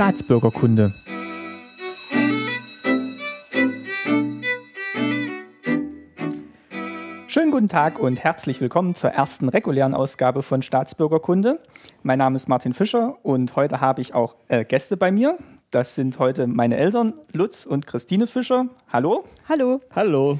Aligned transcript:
Staatsbürgerkunde. 0.00 0.94
Schönen 7.26 7.50
guten 7.50 7.68
Tag 7.68 7.98
und 7.98 8.24
herzlich 8.24 8.62
willkommen 8.62 8.94
zur 8.94 9.10
ersten 9.10 9.50
regulären 9.50 9.94
Ausgabe 9.94 10.42
von 10.42 10.62
Staatsbürgerkunde. 10.62 11.60
Mein 12.02 12.18
Name 12.18 12.36
ist 12.36 12.48
Martin 12.48 12.72
Fischer 12.72 13.18
und 13.22 13.56
heute 13.56 13.82
habe 13.82 14.00
ich 14.00 14.14
auch 14.14 14.36
äh, 14.48 14.64
Gäste 14.64 14.96
bei 14.96 15.12
mir. 15.12 15.36
Das 15.70 15.96
sind 15.96 16.18
heute 16.18 16.46
meine 16.46 16.78
Eltern 16.78 17.12
Lutz 17.34 17.66
und 17.66 17.86
Christine 17.86 18.26
Fischer. 18.26 18.68
Hallo. 18.90 19.24
Hallo. 19.50 19.80
Hallo. 19.94 20.38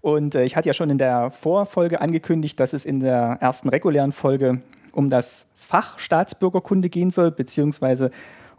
Und 0.00 0.34
äh, 0.34 0.44
ich 0.44 0.56
hatte 0.56 0.70
ja 0.70 0.72
schon 0.72 0.88
in 0.88 0.96
der 0.96 1.30
Vorfolge 1.30 2.00
angekündigt, 2.00 2.58
dass 2.58 2.72
es 2.72 2.86
in 2.86 3.00
der 3.00 3.36
ersten 3.42 3.68
regulären 3.68 4.12
Folge 4.12 4.62
um 4.92 5.10
das 5.10 5.48
Fach 5.54 5.98
Staatsbürgerkunde 5.98 6.88
gehen 6.88 7.10
soll, 7.10 7.30
beziehungsweise 7.30 8.10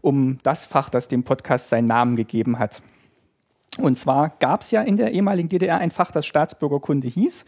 um 0.03 0.38
das 0.43 0.66
Fach, 0.66 0.89
das 0.89 1.07
dem 1.07 1.23
Podcast 1.23 1.70
seinen 1.70 1.88
Namen 1.88 2.16
gegeben 2.16 2.59
hat. 2.59 2.84
Und 3.80 3.98
zwar 3.98 4.34
gab 4.39 4.62
es 4.62 4.70
ja 4.70 4.81
in 4.81 4.98
der 4.98 5.12
ehemaligen 5.13 5.49
DDR 5.49 5.79
ein 5.79 5.89
Fach, 5.89 6.12
das 6.12 6.27
Staatsbürgerkunde 6.27 7.07
hieß. 7.07 7.45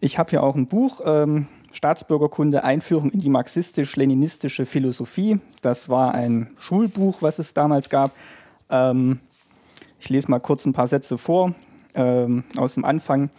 Ich 0.00 0.18
habe 0.18 0.30
hier 0.30 0.42
auch 0.42 0.54
ein 0.54 0.66
Buch, 0.66 1.00
ähm, 1.04 1.48
Staatsbürgerkunde 1.72 2.62
Einführung 2.62 3.10
in 3.10 3.18
die 3.20 3.30
marxistisch-leninistische 3.30 4.66
Philosophie. 4.66 5.40
Das 5.62 5.88
war 5.88 6.14
ein 6.14 6.50
Schulbuch, 6.60 7.22
was 7.22 7.38
es 7.38 7.54
damals 7.54 7.88
gab. 7.88 8.12
Ähm, 8.70 9.18
ich 9.98 10.10
lese 10.10 10.30
mal 10.30 10.40
kurz 10.40 10.66
ein 10.66 10.74
paar 10.74 10.86
Sätze 10.86 11.16
vor 11.16 11.54
ähm, 11.94 12.44
aus 12.56 12.74
dem 12.74 12.84
Anfang. 12.84 13.30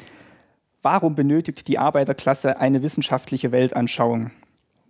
Warum 0.81 1.15
benötigt 1.15 1.67
die 1.67 1.77
Arbeiterklasse 1.77 2.59
eine 2.59 2.81
wissenschaftliche 2.81 3.51
Weltanschauung? 3.51 4.31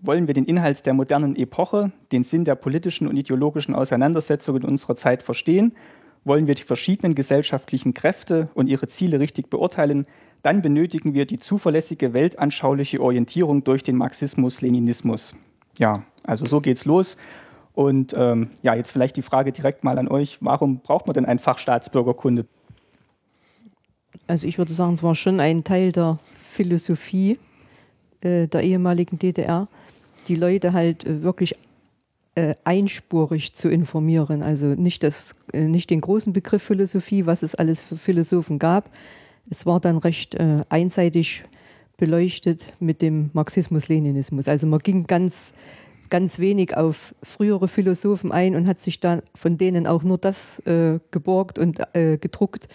Wollen 0.01 0.27
wir 0.27 0.33
den 0.33 0.45
Inhalt 0.45 0.85
der 0.85 0.93
modernen 0.93 1.35
Epoche, 1.35 1.91
den 2.11 2.23
Sinn 2.23 2.43
der 2.43 2.55
politischen 2.55 3.07
und 3.07 3.17
ideologischen 3.17 3.73
Auseinandersetzungen 3.75 4.63
unserer 4.63 4.95
Zeit 4.95 5.23
verstehen? 5.23 5.73
Wollen 6.23 6.47
wir 6.47 6.55
die 6.55 6.63
verschiedenen 6.63 7.15
gesellschaftlichen 7.15 7.93
Kräfte 7.93 8.49
und 8.55 8.67
ihre 8.67 8.87
Ziele 8.87 9.19
richtig 9.19 9.49
beurteilen? 9.49 10.05
Dann 10.41 10.61
benötigen 10.61 11.13
wir 11.13 11.25
die 11.25 11.39
zuverlässige 11.39 12.13
weltanschauliche 12.13 12.99
Orientierung 13.01 13.63
durch 13.63 13.83
den 13.83 13.95
Marxismus-Leninismus. 13.95 15.35
Ja, 15.77 16.03
also 16.25 16.45
so 16.45 16.61
geht's 16.61 16.85
los. 16.85 17.17
Und 17.73 18.15
ähm, 18.17 18.51
ja, 18.63 18.73
jetzt 18.73 18.91
vielleicht 18.91 19.17
die 19.17 19.21
Frage 19.21 19.51
direkt 19.51 19.83
mal 19.83 19.99
an 19.99 20.07
euch: 20.07 20.37
Warum 20.41 20.79
braucht 20.79 21.07
man 21.07 21.13
denn 21.13 21.25
ein 21.25 21.39
Fach 21.39 21.59
Staatsbürgerkunde? 21.59 22.45
Also 24.27 24.47
ich 24.47 24.57
würde 24.57 24.73
sagen, 24.73 24.93
es 24.93 25.03
war 25.03 25.13
schon 25.13 25.39
ein 25.39 25.63
Teil 25.63 25.91
der 25.91 26.17
Philosophie 26.33 27.37
äh, 28.21 28.47
der 28.47 28.63
ehemaligen 28.63 29.19
DDR, 29.19 29.67
die 30.27 30.35
Leute 30.35 30.73
halt 30.73 31.05
äh, 31.05 31.23
wirklich 31.23 31.55
äh, 32.35 32.55
einspurig 32.63 33.53
zu 33.53 33.69
informieren. 33.69 34.41
Also 34.41 34.67
nicht, 34.67 35.03
das, 35.03 35.35
äh, 35.53 35.67
nicht 35.67 35.89
den 35.89 36.01
großen 36.01 36.33
Begriff 36.33 36.63
Philosophie, 36.63 37.25
was 37.25 37.43
es 37.43 37.55
alles 37.55 37.81
für 37.81 37.95
Philosophen 37.95 38.59
gab. 38.59 38.89
Es 39.49 39.65
war 39.65 39.79
dann 39.79 39.97
recht 39.97 40.35
äh, 40.35 40.63
einseitig 40.69 41.43
beleuchtet 41.97 42.73
mit 42.79 43.01
dem 43.01 43.29
Marxismus-Leninismus. 43.33 44.47
Also 44.49 44.67
man 44.67 44.79
ging 44.79 45.07
ganz, 45.07 45.53
ganz 46.09 46.39
wenig 46.39 46.75
auf 46.75 47.15
frühere 47.23 47.69
Philosophen 47.69 48.33
ein 48.33 48.55
und 48.55 48.67
hat 48.67 48.79
sich 48.79 48.99
dann 48.99 49.21
von 49.33 49.57
denen 49.57 49.87
auch 49.87 50.03
nur 50.03 50.17
das 50.17 50.59
äh, 50.65 50.99
geborgt 51.11 51.57
und 51.57 51.79
gedruckt, 51.93 52.67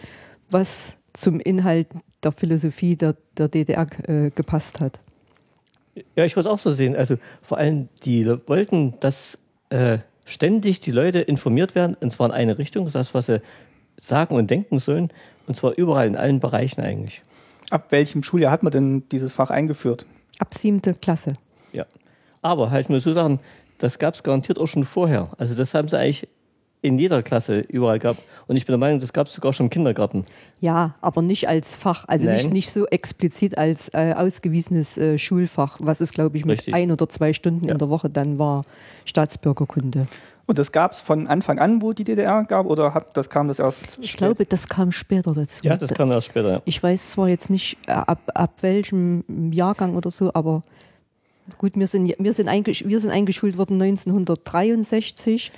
was 0.48 0.97
zum 1.12 1.39
Inhalt 1.39 1.89
der 2.23 2.33
Philosophie 2.33 2.97
der, 2.97 3.17
der 3.37 3.48
DDR 3.48 3.87
äh, 4.09 4.31
gepasst 4.31 4.81
hat. 4.81 5.01
Ja, 6.17 6.25
ich 6.25 6.37
würde 6.37 6.49
es 6.49 6.55
auch 6.55 6.59
so 6.59 6.73
sehen. 6.73 6.97
Also 6.97 7.17
vor 7.43 7.59
allem, 7.59 7.89
die 8.05 8.27
wollten, 8.47 8.95
dass 9.01 9.39
äh, 9.71 9.99
ständig 10.25 10.81
die 10.81 10.93
Leute 10.93 11.21
informiert 11.21 11.75
werden, 11.75 11.97
und 12.01 12.11
zwar 12.11 12.29
in 12.29 12.33
eine 12.33 12.59
Richtung, 12.59 12.91
das, 12.91 13.15
was 13.15 13.27
sie 13.27 13.43
sagen 13.99 14.35
und 14.37 14.51
denken 14.51 14.79
sollen, 14.79 15.09
und 15.47 15.56
zwar 15.56 15.77
überall, 15.77 16.06
in 16.06 16.17
allen 16.17 16.41
Bereichen 16.41 16.81
eigentlich. 16.81 17.23
Ab 17.71 17.87
welchem 17.91 18.23
Schuljahr 18.23 18.53
hat 18.53 18.62
man 18.62 18.73
denn 18.73 19.09
dieses 19.11 19.33
Fach 19.33 19.50
eingeführt? 19.50 20.06
Ab 20.39 20.55
siebte 20.55 20.95
Klasse. 20.95 21.34
Ja. 21.73 21.87
Aber 22.43 22.71
halt 22.71 22.89
nur 22.89 23.00
so 23.00 23.12
sagen, 23.12 23.41
das 23.79 23.99
gab 23.99 24.15
es 24.15 24.23
garantiert 24.23 24.59
auch 24.59 24.67
schon 24.67 24.84
vorher. 24.84 25.31
Also 25.39 25.55
das 25.55 25.75
haben 25.75 25.89
sie 25.89 25.99
eigentlich 25.99 26.29
in 26.83 26.99
jeder 26.99 27.23
Klasse 27.23 27.61
überall 27.61 27.99
gab. 27.99 28.17
Und 28.47 28.57
ich 28.57 28.67
bin 28.67 28.73
der 28.73 28.79
Meinung, 28.79 29.01
das 29.01 29.13
gab 29.13 29.27
es 29.27 29.35
sogar 29.35 29.53
schon 29.53 29.67
im 29.67 29.71
Kindergarten. 29.71 30.25
Ja, 30.61 30.95
aber 31.01 31.23
nicht 31.23 31.49
als 31.49 31.75
Fach, 31.75 32.05
also 32.09 32.29
nicht, 32.31 32.53
nicht 32.53 32.71
so 32.71 32.87
explizit 32.87 33.59
als 33.59 33.89
äh, 33.93 34.15
ausgewiesenes 34.17 34.97
äh, 34.97 35.19
Schulfach, 35.19 35.79
was 35.81 36.01
es, 36.01 36.13
glaube 36.13 36.37
ich, 36.37 36.45
mit 36.45 36.59
Richtig. 36.59 36.75
ein 36.75 36.91
oder 36.91 37.09
zwei 37.09 37.33
Stunden 37.33 37.67
ja. 37.67 37.73
in 37.73 37.79
der 37.79 37.91
Woche 37.91 38.09
dann 38.09 38.39
war, 38.39 38.65
Staatsbürgerkunde. 39.05 40.07
Und 40.47 40.59
das 40.59 40.73
gab 40.73 40.93
es 40.93 41.01
von 41.01 41.29
Anfang 41.29 41.61
an, 41.61 41.81
wo 41.81 41.93
die 41.93 42.03
DDR 42.03 42.43
gab, 42.45 42.67
oder 42.67 42.93
hat, 42.93 43.17
das 43.17 43.31
kam 43.31 43.47
das 43.47 43.61
erst? 43.61 43.99
Ich 44.01 44.11
spät? 44.11 44.19
glaube, 44.19 44.47
das 44.47 44.69
kam 44.69 44.91
später 44.91 45.33
dazu. 45.33 45.61
Ja, 45.62 45.77
das 45.77 45.95
kam 45.95 46.11
erst 46.11 46.27
später. 46.27 46.51
Ja. 46.51 46.62
Ich 46.65 46.83
weiß 46.83 47.12
zwar 47.12 47.29
jetzt 47.29 47.51
nicht, 47.51 47.77
äh, 47.87 47.93
ab, 47.93 48.19
ab 48.35 48.55
welchem 48.62 49.53
Jahrgang 49.53 49.95
oder 49.95 50.11
so, 50.11 50.33
aber 50.35 50.65
gut, 51.59 51.77
wir 51.77 51.87
sind, 51.87 52.12
wir 52.19 52.33
sind, 52.33 52.49
wir 52.49 53.01
sind 53.01 53.11
eingeschult 53.11 53.59
worden 53.59 53.81
1963 53.81 55.53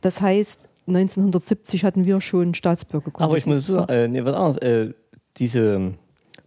das 0.00 0.20
heißt, 0.20 0.68
1970 0.86 1.84
hatten 1.84 2.04
wir 2.04 2.20
schon 2.20 2.54
Staatsbürgerkunde. 2.54 3.24
Aber 3.24 3.36
ich 3.36 3.46
muss 3.46 3.66
sagen, 3.66 3.92
äh, 3.92 4.08
nee, 4.08 4.24
was 4.24 4.34
anderes, 4.34 4.56
äh, 4.58 4.92
diese 5.36 5.74
ähm, 5.74 5.94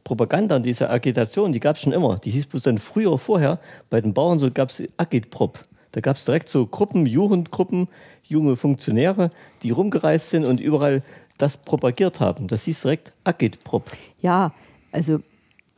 Propaganda 0.03 0.56
und 0.56 0.63
diese 0.63 0.90
Agitation, 0.90 1.53
die 1.53 1.59
gab 1.59 1.75
es 1.75 1.81
schon 1.81 1.94
immer. 1.94 2.18
Die 2.18 2.31
hieß 2.31 2.47
bloß 2.47 2.63
dann 2.63 2.78
früher, 2.78 3.18
vorher, 3.18 3.59
bei 3.89 4.01
den 4.01 4.13
Bauern 4.13 4.39
so 4.39 4.50
gab 4.50 4.69
es 4.69 4.81
Agitprop. 4.97 5.59
Da 5.91 6.01
gab 6.01 6.16
es 6.16 6.25
direkt 6.25 6.50
so 6.50 6.66
Gruppen, 6.66 7.06
Jugendgruppen, 7.06 7.88
junge 8.23 8.56
Funktionäre, 8.56 9.29
die 9.63 9.72
rumgereist 9.72 10.29
sind 10.29 10.45
und 10.45 10.59
überall 10.59 11.01
das 11.38 11.57
propagiert 11.57 12.19
haben. 12.19 12.47
Das 12.47 12.63
hieß 12.63 12.81
direkt 12.81 13.12
Agitprop. 13.23 13.84
Ja, 14.22 14.53
also 14.91 15.19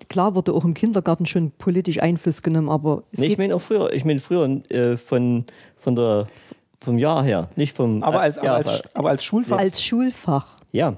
klar 0.09 0.35
wurde 0.35 0.53
auch 0.53 0.65
im 0.65 0.73
Kindergarten 0.73 1.25
schon 1.25 1.51
politisch 1.51 2.01
Einfluss 2.01 2.41
genommen, 2.41 2.69
aber 2.69 3.03
nee, 3.17 3.27
ich 3.27 3.37
meine 3.37 3.55
auch 3.55 3.61
früher, 3.61 3.93
ich 3.93 4.03
meine 4.03 4.19
früher 4.19 4.61
äh, 4.69 4.97
von, 4.97 5.45
von 5.77 5.95
der 5.95 6.27
vom 6.81 6.97
Jahr 6.97 7.23
her, 7.23 7.49
nicht 7.55 7.75
vom. 7.75 8.03
Aber 8.03 8.21
als, 8.21 8.37
aber 8.37 8.53
als, 8.53 8.95
aber 8.95 9.09
als 9.09 9.23
Schulfach? 9.23 9.57
Als 9.57 9.83
Schulfach. 9.83 10.57
Ja. 10.71 10.97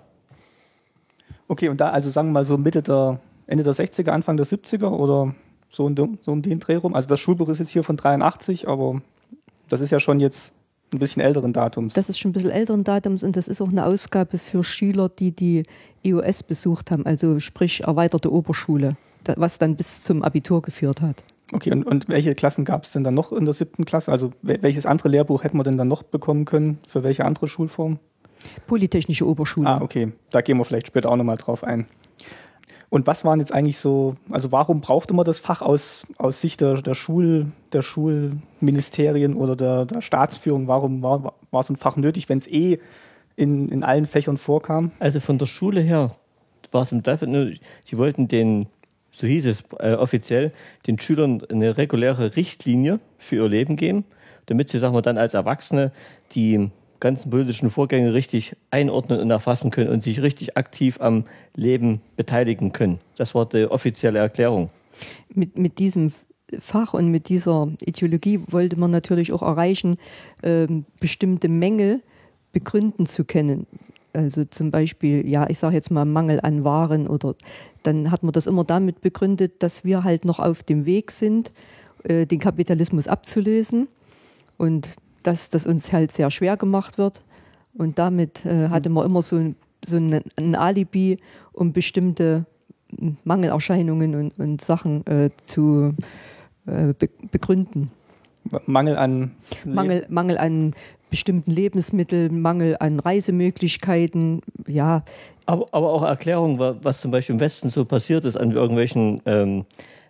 Okay, 1.48 1.70
und 1.70 1.80
da, 1.82 1.90
also 1.90 2.10
sagen 2.10 2.30
wir 2.30 2.34
mal 2.34 2.46
so 2.46 2.58
Mitte 2.58 2.82
der, 2.82 3.20
Ende 3.48 3.64
der 3.64 3.74
60er, 3.74 4.10
Anfang 4.10 4.38
der 4.38 4.46
70er 4.46 4.88
oder 4.88 5.36
so, 5.70 5.88
in, 5.88 5.96
so 6.22 6.32
um 6.32 6.42
den 6.42 6.60
Dreh 6.60 6.78
rum. 6.78 6.96
Also 6.96 7.10
das 7.10 7.20
Schulbuch 7.20 7.50
ist 7.50 7.60
jetzt 7.60 7.72
hier 7.72 7.84
von 7.84 7.98
83, 7.98 8.68
aber 8.68 9.02
das 9.68 9.82
ist 9.82 9.92
ja 9.92 10.00
schon 10.00 10.20
jetzt 10.20 10.54
ein 10.94 11.00
bisschen 11.00 11.22
älteren 11.22 11.52
Datums. 11.52 11.94
Das 11.94 12.10
ist 12.10 12.20
schon 12.20 12.30
ein 12.30 12.34
bisschen 12.34 12.52
älteren 12.52 12.84
Datums 12.84 13.24
und 13.24 13.36
das 13.36 13.48
ist 13.48 13.62
auch 13.62 13.70
eine 13.70 13.86
Ausgabe 13.86 14.38
für 14.38 14.64
Schüler, 14.64 15.10
die 15.10 15.32
die 15.32 15.64
EOS 16.04 16.44
besucht 16.44 16.92
haben, 16.92 17.06
also 17.06 17.40
sprich 17.40 17.82
erweiterte 17.84 18.32
Oberschule, 18.32 18.96
was 19.36 19.58
dann 19.58 19.76
bis 19.76 20.04
zum 20.04 20.24
Abitur 20.24 20.62
geführt 20.62 21.02
hat. 21.02 21.24
Okay, 21.52 21.72
und, 21.72 21.84
und 21.84 22.10
welche 22.10 22.34
Klassen 22.34 22.66
gab 22.66 22.84
es 22.84 22.94
denn 22.94 23.04
dann 23.04 23.14
noch 23.14 23.32
in 23.32 23.46
der 23.46 23.54
siebten 23.54 23.86
Klasse? 23.86 24.12
Also 24.12 24.32
welches 24.42 24.86
andere 24.86 25.10
Lehrbuch 25.10 25.44
hätten 25.44 25.58
wir 25.58 25.64
denn 25.64 25.78
dann 25.78 25.88
noch 25.88 26.04
bekommen 26.04 26.46
können? 26.46 26.80
Für 26.88 27.04
welche 27.04 27.26
andere 27.26 27.48
Schulform? 27.48 28.00
Polytechnische 28.68 29.28
Oberschule. 29.28 29.68
Ah, 29.68 29.82
okay. 29.82 30.14
Da 30.30 30.42
gehen 30.42 30.58
wir 30.58 30.64
vielleicht 30.64 30.88
später 30.88 31.10
auch 31.12 31.16
nochmal 31.16 31.38
drauf 31.38 31.64
ein. 31.64 31.88
Und 32.90 33.08
was 33.08 33.26
waren 33.26 33.40
jetzt 33.40 33.52
eigentlich 33.52 33.80
so, 33.80 34.16
also 34.30 34.52
warum 34.52 34.80
brauchte 34.80 35.16
man 35.16 35.26
das 35.26 35.40
Fach 35.40 35.64
aus, 35.64 36.06
aus 36.20 36.42
Sicht 36.42 36.62
der, 36.62 36.82
der, 36.82 36.94
Schul, 36.94 37.48
der 37.72 37.82
Schulministerien 37.82 39.34
oder 39.34 39.56
der, 39.56 39.86
der 39.86 40.02
Staatsführung? 40.02 40.68
Warum 40.68 41.02
war, 41.02 41.34
war 41.50 41.64
so 41.64 41.74
ein 41.74 41.78
Fach 41.78 41.96
nötig, 41.96 42.30
wenn 42.30 42.38
es 42.38 42.48
eh 42.48 42.78
in, 43.36 43.70
in 43.70 43.84
allen 43.84 44.06
Fächern 44.06 44.38
vorkam? 44.38 44.92
Also 45.00 45.20
von 45.20 45.40
der 45.40 45.48
Schule 45.48 45.82
her 45.82 46.12
war 46.72 46.84
es 46.84 46.92
im 46.92 47.04
Zweifel, 47.04 47.58
sie 47.84 47.98
wollten 47.98 48.28
den 48.28 48.68
so 49.14 49.28
hieß 49.28 49.46
es 49.46 49.64
äh, 49.80 49.94
offiziell, 49.94 50.52
den 50.88 51.00
Schülern 51.00 51.42
eine 51.50 51.78
reguläre 51.78 52.36
Richtlinie 52.36 53.00
für 53.18 53.38
ihr 53.38 53.48
Leben 53.48 53.78
geben, 53.78 54.04
damit 54.48 54.70
sie, 54.70 54.80
sagen 54.80 54.94
wir, 54.94 55.02
dann 55.02 55.18
als 55.18 55.34
Erwachsene 55.34 55.92
die 56.34 56.70
ganzen 57.00 57.30
politischen 57.30 57.70
Vorgänge 57.70 58.14
richtig 58.14 58.56
einordnen 58.72 59.20
und 59.20 59.30
erfassen 59.30 59.72
können 59.72 59.90
und 59.90 60.04
sich 60.04 60.22
richtig 60.22 60.58
aktiv 60.58 61.00
am 61.00 61.26
Leben 61.56 62.02
beteiligen 62.16 62.72
können. 62.72 63.00
Das 63.18 63.36
war 63.36 63.46
die 63.46 63.66
offizielle 63.66 64.20
Erklärung. 64.20 64.70
Mit, 65.34 65.58
mit 65.58 65.80
diesem 65.80 66.14
Fach 66.60 66.94
und 66.94 67.10
mit 67.10 67.30
dieser 67.30 67.68
Ideologie 67.86 68.40
wollte 68.48 68.80
man 68.80 68.92
natürlich 68.92 69.32
auch 69.32 69.42
erreichen, 69.42 69.98
äh, 70.42 70.68
bestimmte 71.00 71.50
Mängel 71.50 72.02
begründen 72.52 73.06
zu 73.06 73.26
können. 73.26 73.68
Also 74.14 74.46
zum 74.46 74.72
Beispiel, 74.72 75.28
ja, 75.28 75.50
ich 75.50 75.58
sage 75.60 75.76
jetzt 75.76 75.90
mal 75.90 76.06
Mangel 76.06 76.40
an 76.42 76.64
Waren 76.64 77.08
oder 77.08 77.36
dann 77.82 78.12
hat 78.12 78.24
man 78.24 78.32
das 78.32 78.48
immer 78.48 78.64
damit 78.64 79.02
begründet, 79.02 79.64
dass 79.64 79.84
wir 79.84 80.04
halt 80.04 80.24
noch 80.24 80.40
auf 80.40 80.64
dem 80.64 80.86
Weg 80.86 81.12
sind, 81.12 81.52
äh, 82.04 82.26
den 82.26 82.40
Kapitalismus 82.40 83.08
abzulösen 83.08 83.88
und 84.58 84.90
dass 85.24 85.50
das 85.50 85.66
uns 85.66 85.92
halt 85.92 86.12
sehr 86.12 86.30
schwer 86.32 86.58
gemacht 86.58 86.98
wird. 86.98 87.24
Und 87.74 87.98
damit 87.98 88.46
äh, 88.46 88.70
hatte 88.70 88.90
man 88.90 89.06
immer 89.06 89.22
so, 89.22 89.54
so 89.84 89.98
ein, 89.98 90.22
ein 90.38 90.56
Alibi, 90.56 91.18
um 91.52 91.74
bestimmte 91.74 92.46
Mangelerscheinungen 93.24 94.16
und, 94.16 94.40
und 94.40 94.62
Sachen 94.62 95.06
äh, 95.08 95.32
zu 95.38 95.96
äh, 96.68 96.94
be 96.94 97.10
begründen. 97.32 97.92
Mangel 98.66 98.98
an 98.98 99.32
Mangel, 99.66 100.06
Mangel 100.10 100.38
an 100.38 100.74
bestimmten 101.14 101.52
Lebensmitteln, 101.52 102.42
Mangel 102.42 102.76
an 102.80 103.00
Reisemöglichkeiten, 103.00 104.42
ja. 104.68 105.04
Aber, 105.46 105.68
aber 105.72 105.92
auch 105.94 106.02
Erklärung, 106.02 106.58
wa- 106.58 106.76
was 106.82 107.02
zum 107.02 107.12
Beispiel 107.12 107.36
im 107.36 107.40
Westen 107.40 107.70
so 107.70 107.86
passiert 107.86 108.26
ist 108.26 108.36
an 108.36 108.50
irgendwelchen 108.50 109.22
ähm, 109.28 109.66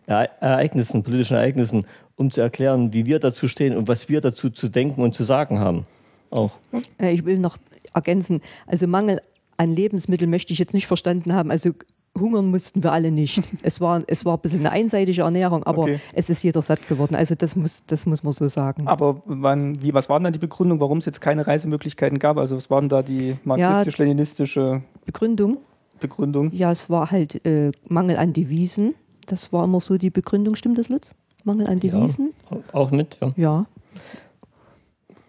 Ere- 0.08 0.30
Ereignissen, 0.40 1.04
politischen 1.04 1.36
Ereignissen, 1.36 1.84
um 2.16 2.32
zu 2.32 2.40
erklären, 2.40 2.94
wie 2.94 3.06
wir 3.06 3.20
dazu 3.20 3.50
stehen 3.50 3.76
und 3.76 3.90
was 3.90 4.08
wir 4.08 4.22
dazu 4.22 4.50
zu 4.50 4.70
denken 4.70 5.02
und 5.02 5.14
zu 5.14 5.26
sagen 5.26 5.60
haben. 5.60 5.86
Auch. 6.30 6.52
Äh, 6.98 7.12
Ich 7.12 7.26
will 7.26 7.38
noch 7.38 7.58
ergänzen, 7.94 8.40
also 8.66 8.88
Mangel 8.88 9.20
an 9.58 9.76
Lebensmitteln 9.76 10.32
möchte 10.32 10.54
ich 10.54 10.60
jetzt 10.60 10.74
nicht 10.74 10.88
verstanden 10.88 11.34
haben. 11.34 11.52
Also 11.52 11.72
hungern 12.20 12.52
mussten 12.52 12.84
wir 12.84 12.92
alle 12.92 13.12
nicht. 13.12 13.42
Es 13.64 13.82
war, 13.82 14.04
es 14.08 14.26
war 14.26 14.36
ein 14.38 14.42
bisschen 14.42 14.60
eine 14.60 14.72
einseitige 14.72 15.22
Ernährung, 15.22 15.64
aber 15.64 15.84
Okay. 15.84 16.00
es 16.14 16.30
ist 16.30 16.44
jeder 16.44 16.62
satt 16.62 16.88
geworden. 16.88 17.16
Also 17.16 17.34
das 17.36 17.56
muss, 17.56 17.84
das 17.88 18.06
muss 18.06 18.24
man 18.24 18.34
so 18.34 18.48
sagen. 18.48 18.88
Aber 18.88 19.22
wann, 19.26 19.82
wie, 19.82 19.94
was 19.94 20.10
war 20.10 20.20
denn 20.20 20.26
dann 20.26 20.34
die 20.34 20.40
Begründung, 20.40 20.80
warum 20.80 21.00
es 21.00 21.06
jetzt 21.06 21.22
keine 21.22 21.48
Reisemöglichkeiten 21.48 22.20
gab? 22.20 22.38
Also 22.38 22.56
was 22.56 22.70
war 22.70 22.80
denn 22.82 22.90
da 22.90 23.02
die 23.02 23.38
marxistisch-leninistische 23.44 24.82
Begründung? 25.06 25.58
Begründung? 26.00 26.52
Ja, 26.54 26.72
es 26.72 26.90
war 26.90 27.12
halt 27.12 27.46
äh, 27.46 27.72
Mangel 27.88 28.18
an 28.18 28.34
Devisen. 28.34 28.96
Das 29.26 29.54
war 29.54 29.64
immer 29.64 29.80
so 29.80 29.98
die 29.98 30.10
Begründung. 30.10 30.56
Stimmt 30.56 30.78
das, 30.78 30.90
Lutz? 30.90 31.16
Mangel 31.46 31.68
an 31.68 31.80
Devisen? 31.80 32.34
Auch 32.74 32.92
mit, 32.92 33.18
ja. 33.22 33.32
Ja. 33.38 33.66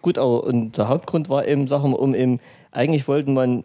Gut, 0.03 0.19
aber 0.19 0.45
und 0.45 0.77
der 0.77 0.89
Hauptgrund 0.89 1.29
war 1.29 1.47
eben, 1.47 1.67
sagen 1.67 1.91
wir, 1.93 1.99
um 1.99 2.15
eben, 2.15 2.41
eigentlich 2.73 3.09
wollten 3.09 3.33
man 3.35 3.65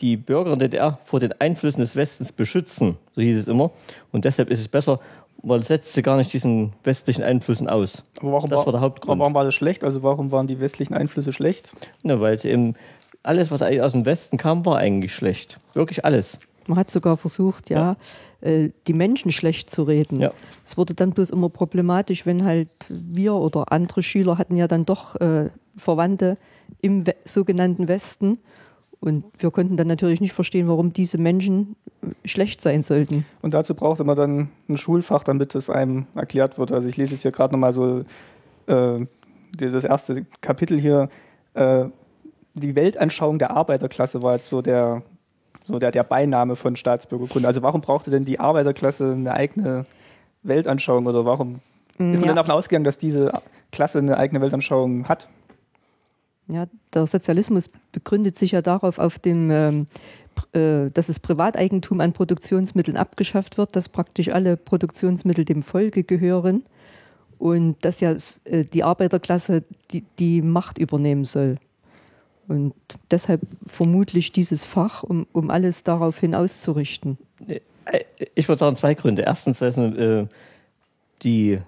die 0.00 0.16
Bürger 0.16 0.56
der 0.56 0.68
DDR 0.68 0.98
vor 1.04 1.20
den 1.20 1.32
Einflüssen 1.40 1.80
des 1.80 1.96
Westens 1.96 2.32
beschützen, 2.32 2.96
so 3.14 3.22
hieß 3.22 3.38
es 3.38 3.48
immer. 3.48 3.70
Und 4.12 4.24
deshalb 4.24 4.50
ist 4.50 4.60
es 4.60 4.68
besser, 4.68 4.98
man 5.42 5.62
setzt 5.62 5.92
sie 5.92 6.02
gar 6.02 6.16
nicht 6.16 6.32
diesen 6.32 6.72
westlichen 6.84 7.22
Einflüssen 7.22 7.68
aus. 7.68 8.04
Aber 8.20 8.32
warum 8.32 8.50
Das 8.50 8.66
war 8.66 8.72
der 8.72 8.80
Hauptgrund. 8.80 9.20
Warum 9.20 9.34
war 9.34 9.44
das 9.44 9.54
schlecht? 9.54 9.84
Also 9.84 10.02
warum 10.02 10.30
waren 10.32 10.46
die 10.46 10.60
westlichen 10.60 10.94
Einflüsse 10.94 11.32
schlecht? 11.32 11.72
Ne, 12.02 12.20
weil 12.20 12.38
eben 12.44 12.74
alles, 13.22 13.50
was 13.50 13.62
aus 13.62 13.92
dem 13.92 14.06
Westen 14.06 14.36
kam, 14.36 14.64
war 14.66 14.76
eigentlich 14.76 15.14
schlecht. 15.14 15.58
Wirklich 15.74 16.04
alles. 16.04 16.38
Man 16.66 16.78
hat 16.78 16.90
sogar 16.90 17.16
versucht, 17.16 17.70
ja, 17.70 17.96
Äh, 18.40 18.70
die 18.86 18.94
Menschen 18.94 19.32
schlecht 19.32 19.70
zu 19.70 19.82
reden. 19.82 20.20
Ja. 20.20 20.32
Es 20.64 20.78
wurde 20.78 20.94
dann 20.94 21.10
bloß 21.12 21.30
immer 21.30 21.50
problematisch, 21.50 22.24
wenn 22.24 22.44
halt 22.44 22.68
wir 22.88 23.34
oder 23.34 23.70
andere 23.70 24.02
Schüler 24.02 24.38
hatten 24.38 24.56
ja 24.56 24.66
dann 24.66 24.86
doch 24.86 25.16
äh, 25.16 25.50
Verwandte 25.76 26.38
im 26.80 27.06
We 27.06 27.14
sogenannten 27.24 27.86
Westen. 27.88 28.38
Und 29.00 29.24
wir 29.38 29.50
konnten 29.50 29.78
dann 29.78 29.86
natürlich 29.86 30.20
nicht 30.20 30.34
verstehen, 30.34 30.68
warum 30.68 30.92
diese 30.92 31.16
Menschen 31.16 31.74
schlecht 32.24 32.60
sein 32.60 32.82
sollten. 32.82 33.24
Und 33.40 33.54
dazu 33.54 33.74
brauchte 33.74 34.04
man 34.04 34.16
dann 34.16 34.48
ein 34.68 34.76
Schulfach, 34.76 35.24
damit 35.24 35.54
es 35.54 35.70
einem 35.70 36.06
erklärt 36.14 36.58
wird. 36.58 36.70
Also 36.70 36.88
ich 36.88 36.98
lese 36.98 37.12
jetzt 37.12 37.22
hier 37.22 37.32
gerade 37.32 37.54
nochmal 37.54 37.72
so 37.72 38.04
äh, 38.66 39.06
dieses 39.54 39.84
erste 39.84 40.26
Kapitel 40.42 40.78
hier. 40.78 41.08
Äh, 41.54 41.86
die 42.54 42.76
Weltanschauung 42.76 43.38
der 43.38 43.52
Arbeiterklasse 43.52 44.22
war 44.22 44.34
jetzt 44.34 44.48
so 44.48 44.60
der, 44.60 45.02
so 45.64 45.78
der, 45.78 45.92
der 45.92 46.04
Beiname 46.04 46.54
von 46.54 46.76
Staatsbürgerkunde. 46.76 47.48
Also 47.48 47.62
warum 47.62 47.80
brauchte 47.80 48.10
denn 48.10 48.26
die 48.26 48.38
Arbeiterklasse 48.38 49.12
eine 49.12 49.32
eigene 49.32 49.86
Weltanschauung 50.42 51.06
oder 51.06 51.24
warum 51.24 51.60
ist 51.94 51.98
man 51.98 52.14
ja. 52.14 52.26
denn 52.28 52.36
davon 52.36 52.52
ausgegangen, 52.52 52.84
dass 52.84 52.98
diese 52.98 53.32
Klasse 53.72 53.98
eine 53.98 54.16
eigene 54.16 54.40
Weltanschauung 54.40 55.08
hat? 55.08 55.28
Ja, 56.52 56.66
der 56.92 57.06
Sozialismus 57.06 57.70
begründet 57.92 58.36
sich 58.36 58.52
ja 58.52 58.62
darauf, 58.62 58.98
auf 58.98 59.18
dem, 59.18 59.50
ähm, 59.50 59.86
äh, 60.52 60.90
dass 60.90 61.06
das 61.06 61.20
Privateigentum 61.20 62.00
an 62.00 62.12
Produktionsmitteln 62.12 62.96
abgeschafft 62.96 63.56
wird, 63.56 63.76
dass 63.76 63.88
praktisch 63.88 64.30
alle 64.30 64.56
Produktionsmittel 64.56 65.44
dem 65.44 65.62
Volke 65.62 66.02
gehören 66.02 66.64
und 67.38 67.76
dass 67.84 68.00
ja 68.00 68.16
äh, 68.44 68.64
die 68.64 68.82
Arbeiterklasse 68.82 69.62
die, 69.92 70.04
die 70.18 70.42
Macht 70.42 70.78
übernehmen 70.78 71.24
soll. 71.24 71.56
Und 72.48 72.74
deshalb 73.12 73.42
vermutlich 73.64 74.32
dieses 74.32 74.64
Fach, 74.64 75.04
um, 75.04 75.26
um 75.32 75.50
alles 75.50 75.84
daraufhin 75.84 76.34
auszurichten. 76.34 77.16
Äh, 77.46 77.60
Ich 78.34 78.48
würde 78.48 78.58
sagen, 78.58 78.76
zwei 78.76 78.94
Gründe. 78.94 79.22
Erstens, 79.22 79.62
äh, 79.62 80.26
die 81.22 81.60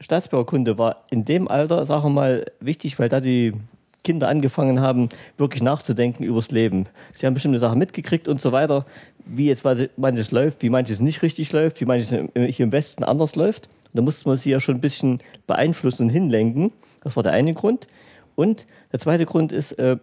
Staatsbürgerkunde 0.00 0.78
war 0.78 1.04
in 1.10 1.26
dem 1.26 1.46
Alter, 1.46 1.84
sagen 1.84 2.04
wir 2.04 2.10
mal, 2.10 2.46
wichtig, 2.60 2.98
weil 2.98 3.10
da 3.10 3.20
die 3.20 3.52
Kinder 4.02 4.28
angefangen 4.28 4.80
haben, 4.80 5.08
wirklich 5.36 5.62
nachzudenken 5.62 6.22
übers 6.24 6.50
Leben. 6.50 6.86
Sie 7.14 7.26
haben 7.26 7.34
bestimmte 7.34 7.58
Sachen 7.58 7.78
mitgekriegt 7.78 8.28
und 8.28 8.40
so 8.40 8.52
weiter, 8.52 8.84
wie 9.26 9.46
jetzt 9.46 9.64
manches 9.96 10.30
läuft, 10.30 10.62
wie 10.62 10.70
manches 10.70 11.00
nicht 11.00 11.22
richtig 11.22 11.52
läuft, 11.52 11.80
wie 11.80 11.84
manches 11.84 12.12
im- 12.12 12.30
hier 12.34 12.64
im 12.64 12.72
Westen 12.72 13.04
anders 13.04 13.36
läuft. 13.36 13.66
Und 13.92 13.96
da 13.98 14.02
musste 14.02 14.28
man 14.28 14.36
sie 14.38 14.50
ja 14.50 14.60
schon 14.60 14.76
ein 14.76 14.80
bisschen 14.80 15.20
beeinflussen 15.46 16.04
und 16.04 16.10
hinlenken. 16.10 16.72
Das 17.02 17.16
war 17.16 17.22
der 17.22 17.32
eine 17.32 17.54
Grund. 17.54 17.86
Und 18.34 18.66
der 18.92 18.98
zweite 19.00 19.26
Grund 19.26 19.52
ist, 19.52 19.72
äh, 19.72 19.96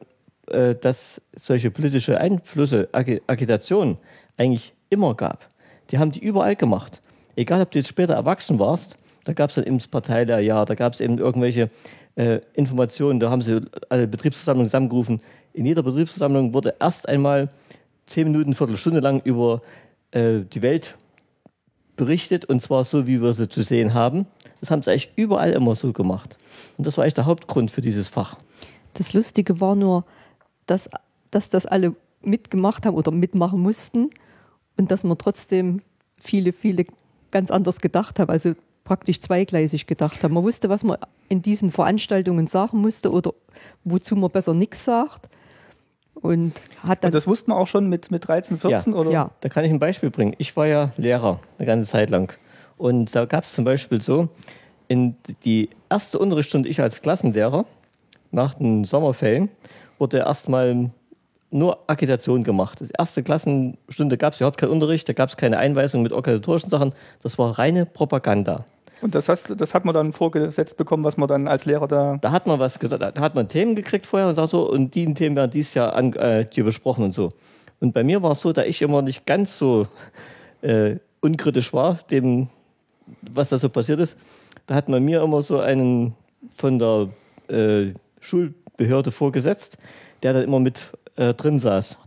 äh, 0.52 0.76
dass 0.76 1.22
solche 1.36 1.72
politische 1.72 2.20
Einflüsse, 2.20 2.90
Agi- 2.94 3.22
Agitation 3.28 3.98
eigentlich 4.38 4.74
immer 4.90 5.16
gab. 5.16 5.48
Die 5.92 5.98
haben 5.98 6.12
die 6.12 6.20
überall 6.20 6.56
gemacht. 6.56 7.02
Egal, 7.36 7.62
ob 7.62 7.72
du 7.72 7.80
jetzt 7.80 7.88
später 7.90 8.14
erwachsen 8.14 8.60
warst, 8.60 8.96
da 9.26 9.34
gab 9.34 9.50
es 9.50 9.56
dann 9.56 9.66
eben 9.66 9.78
das 9.78 9.88
Parteilehrjahr, 9.88 10.66
da 10.66 10.76
gab 10.76 10.94
es 10.94 11.02
eben 11.02 11.18
irgendwelche 11.18 11.68
äh, 12.18 12.42
Informationen, 12.54 13.20
da 13.20 13.30
haben 13.30 13.42
sie 13.42 13.62
alle 13.90 14.08
Betriebsversammlungen 14.08 14.70
zusammengerufen. 14.70 15.20
In 15.54 15.66
jeder 15.66 15.84
Betriebsversammlung 15.84 16.54
wurde 16.54 16.76
erst 16.80 17.08
einmal 17.08 17.50
zehn 18.08 18.32
Minuten, 18.32 18.56
Viertelstunde 18.56 19.00
lang 19.00 19.22
über 19.24 19.62
äh, 20.12 20.40
die 20.42 20.62
Welt 20.62 20.96
berichtet 21.96 22.46
und 22.46 22.62
zwar 22.62 22.84
so, 22.84 23.06
wie 23.08 23.22
wir 23.22 23.34
sie 23.34 23.48
zu 23.48 23.62
sehen 23.62 23.94
haben. 23.94 24.26
Das 24.60 24.72
haben 24.72 24.82
sie 24.82 24.92
eigentlich 24.92 25.12
überall 25.16 25.52
immer 25.52 25.76
so 25.76 25.94
gemacht. 25.94 26.38
Und 26.78 26.88
das 26.88 26.98
war 26.98 27.04
eigentlich 27.04 27.14
der 27.16 27.26
Hauptgrund 27.26 27.70
für 27.70 27.82
dieses 27.82 28.10
Fach. 28.10 28.38
Das 28.94 29.14
Lustige 29.14 29.62
war 29.62 29.76
nur, 29.76 30.04
dass, 30.66 30.90
dass 31.30 31.50
das 31.50 31.66
alle 31.66 31.96
mitgemacht 32.22 32.86
haben 32.86 32.96
oder 32.96 33.12
mitmachen 33.12 33.62
mussten 33.62 34.10
und 34.76 34.90
dass 34.90 35.04
man 35.04 35.18
trotzdem 35.18 35.82
viele, 36.18 36.52
viele 36.52 36.86
ganz 37.30 37.52
anders 37.52 37.80
gedacht 37.80 38.20
haben, 38.20 38.32
also 38.32 38.56
praktisch 38.88 39.20
zweigleisig 39.20 39.86
gedacht 39.86 40.24
haben. 40.24 40.34
Man 40.34 40.44
wusste, 40.44 40.70
was 40.70 40.84
man 40.84 40.98
in 41.28 41.42
diesen 41.42 41.72
Veranstaltungen 41.72 42.48
sagen 42.48 42.78
musste 42.78 43.12
oder 43.12 43.34
wozu 43.84 44.16
man 44.16 44.32
besser 44.32 44.54
nichts 44.54 44.86
sagt. 44.86 45.28
Und 46.16 46.54
hat 46.84 47.04
dann 47.04 47.10
Und 47.10 47.16
das 47.16 47.28
wusste 47.28 47.50
man 47.50 47.60
auch 47.60 47.68
schon 47.68 47.90
mit, 47.90 48.10
mit 48.12 48.26
13, 48.28 48.58
14? 48.58 48.94
Ja. 48.94 49.00
Oder? 49.00 49.12
ja, 49.12 49.32
Da 49.42 49.50
kann 49.50 49.66
ich 49.66 49.72
ein 49.72 49.80
Beispiel 49.80 50.10
bringen. 50.10 50.34
Ich 50.38 50.56
war 50.56 50.68
ja 50.68 50.92
Lehrer 50.96 51.42
eine 51.58 51.68
ganze 51.68 51.92
Zeit 51.92 52.10
lang. 52.10 52.34
Und 52.78 53.14
da 53.14 53.26
gab 53.26 53.44
es 53.44 53.54
zum 53.54 53.66
Beispiel 53.66 54.02
so, 54.02 54.30
in 54.88 55.18
die 55.44 55.70
erste 55.90 56.18
Unterrichtsstunde, 56.18 56.70
ich 56.70 56.82
als 56.82 57.02
Klassenlehrer, 57.02 57.66
nach 58.32 58.54
den 58.54 58.86
Sommerferien, 58.86 59.50
wurde 60.00 60.20
erstmal 60.20 60.92
nur 61.50 61.80
Agitation 61.88 62.44
gemacht. 62.44 62.80
Die 62.80 62.90
erste 62.98 63.22
Klassenstunde 63.22 64.18
gab 64.18 64.34
es 64.34 64.40
überhaupt 64.40 64.58
keinen 64.58 64.72
Unterricht, 64.72 65.08
da 65.10 65.14
gab 65.14 65.30
es 65.30 65.38
keine 65.38 65.58
Einweisung 65.58 66.04
mit 66.04 66.14
organisatorischen 66.14 66.70
Sachen. 66.70 66.94
Das 67.22 67.38
war 67.38 67.60
reine 67.60 67.86
Propaganda. 67.86 68.66
Und 69.02 69.14
das, 69.14 69.30
hast, 69.30 69.60
das 69.60 69.74
hat 69.74 69.86
man 69.86 69.94
dann 69.94 70.12
vorgesetzt 70.12 70.78
bekommen, 70.78 71.04
was 71.04 71.18
man 71.18 71.28
dann 71.28 71.48
als 71.48 71.66
Lehrer 71.66 71.88
da. 71.88 72.18
Da 72.20 72.32
hat 72.32 72.48
man 72.48 72.60
was 72.60 72.80
gesagt, 72.80 73.02
da 73.02 73.22
hat 73.22 73.36
man 73.36 73.48
Themen 73.48 73.76
gekriegt 73.76 74.06
vorher 74.06 74.28
und 74.28 74.36
sagt 74.36 74.50
so, 74.50 74.70
und 74.70 74.96
die 74.96 75.14
Themen 75.14 75.36
werden 75.36 75.52
dieses 75.52 75.74
Jahr 75.76 75.94
an, 75.94 76.14
äh, 76.14 76.48
hier 76.52 76.64
besprochen 76.64 77.04
und 77.04 77.14
so. 77.14 77.32
Und 77.80 77.94
bei 77.94 78.04
mir 78.04 78.24
war 78.24 78.32
es 78.32 78.42
so, 78.42 78.54
da 78.54 78.64
ich 78.64 78.82
immer 78.82 79.02
nicht 79.02 79.26
ganz 79.26 79.58
so 79.58 79.88
äh, 80.62 80.96
unkritisch 81.22 81.74
war, 81.74 82.00
dem, 82.10 82.48
was 83.22 83.50
da 83.50 83.58
so 83.58 83.70
passiert 83.70 84.00
ist, 84.00 84.18
da 84.66 84.76
hat 84.76 84.90
man 84.90 85.04
mir 85.04 85.22
immer 85.22 85.42
so 85.42 85.60
einen 85.60 86.16
von 86.58 86.80
der 86.80 87.10
äh, 87.56 87.94
Schulbehörde 88.20 89.12
vorgesetzt, 89.12 89.78
der 90.24 90.34
dann 90.34 90.44
immer 90.44 90.60
mit 90.60 90.90
äh, 91.16 91.34
drin 91.34 91.60
saß. 91.60 91.98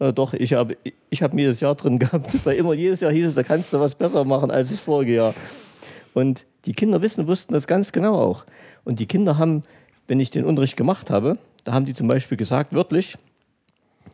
Äh, 0.00 0.12
doch, 0.12 0.34
ich 0.34 0.52
habe 0.54 0.76
ich 1.10 1.22
hab 1.22 1.32
mir 1.32 1.52
Jahr 1.52 1.74
drin 1.74 1.98
gehabt, 2.00 2.44
weil 2.44 2.56
immer 2.56 2.74
jedes 2.74 3.00
Jahr 3.00 3.12
hieß 3.12 3.28
es, 3.28 3.34
da 3.34 3.42
kannst 3.42 3.72
du 3.72 3.80
was 3.80 3.94
besser 3.94 4.24
machen 4.24 4.50
als 4.50 4.70
das 4.70 4.80
vorige 4.80 5.14
Jahr. 5.14 5.34
Und 6.14 6.46
die 6.64 6.72
Kinder 6.72 7.02
wissen, 7.02 7.26
wussten 7.26 7.52
das 7.52 7.66
ganz 7.66 7.92
genau 7.92 8.14
auch. 8.14 8.44
Und 8.84 9.00
die 9.00 9.06
Kinder 9.06 9.36
haben, 9.36 9.62
wenn 10.06 10.20
ich 10.20 10.30
den 10.30 10.44
Unterricht 10.44 10.76
gemacht 10.76 11.10
habe, 11.10 11.38
da 11.64 11.72
haben 11.72 11.84
die 11.84 11.94
zum 11.94 12.08
Beispiel 12.08 12.38
gesagt, 12.38 12.72
wörtlich, 12.72 13.16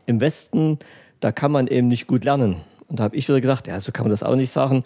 im 0.06 0.20
Westen, 0.20 0.78
da 1.20 1.30
kann 1.30 1.52
man 1.52 1.66
eben 1.68 1.88
nicht 1.88 2.06
gut 2.06 2.24
lernen. 2.24 2.56
Und 2.88 2.98
da 2.98 3.04
habe 3.04 3.16
ich 3.16 3.28
wieder 3.28 3.40
gesagt, 3.40 3.68
ja, 3.68 3.78
so 3.80 3.92
kann 3.92 4.04
man 4.04 4.10
das 4.10 4.22
auch 4.22 4.34
nicht 4.34 4.50
sagen. 4.50 4.82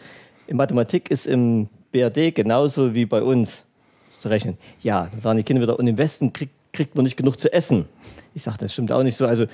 In 0.46 0.56
Mathematik 0.56 1.10
ist 1.10 1.26
im 1.26 1.68
BRD 1.92 2.34
genauso 2.34 2.94
wie 2.94 3.06
bei 3.06 3.22
uns 3.22 3.64
zu 4.10 4.28
rechnen. 4.28 4.58
Ja, 4.82 5.06
dann 5.10 5.20
sagen 5.20 5.36
die 5.38 5.44
Kinder 5.44 5.62
wieder, 5.62 5.78
und 5.78 5.86
im 5.86 5.96
Westen 5.96 6.32
kriegt, 6.32 6.52
kriegt 6.72 6.96
man 6.96 7.04
nicht 7.04 7.16
genug 7.16 7.38
zu 7.38 7.52
essen. 7.52 7.86
Ich 8.34 8.42
sage, 8.42 8.58
das 8.58 8.72
stimmt 8.72 8.90
auch 8.90 9.02
nicht 9.02 9.16
so. 9.16 9.26
Also 9.26 9.46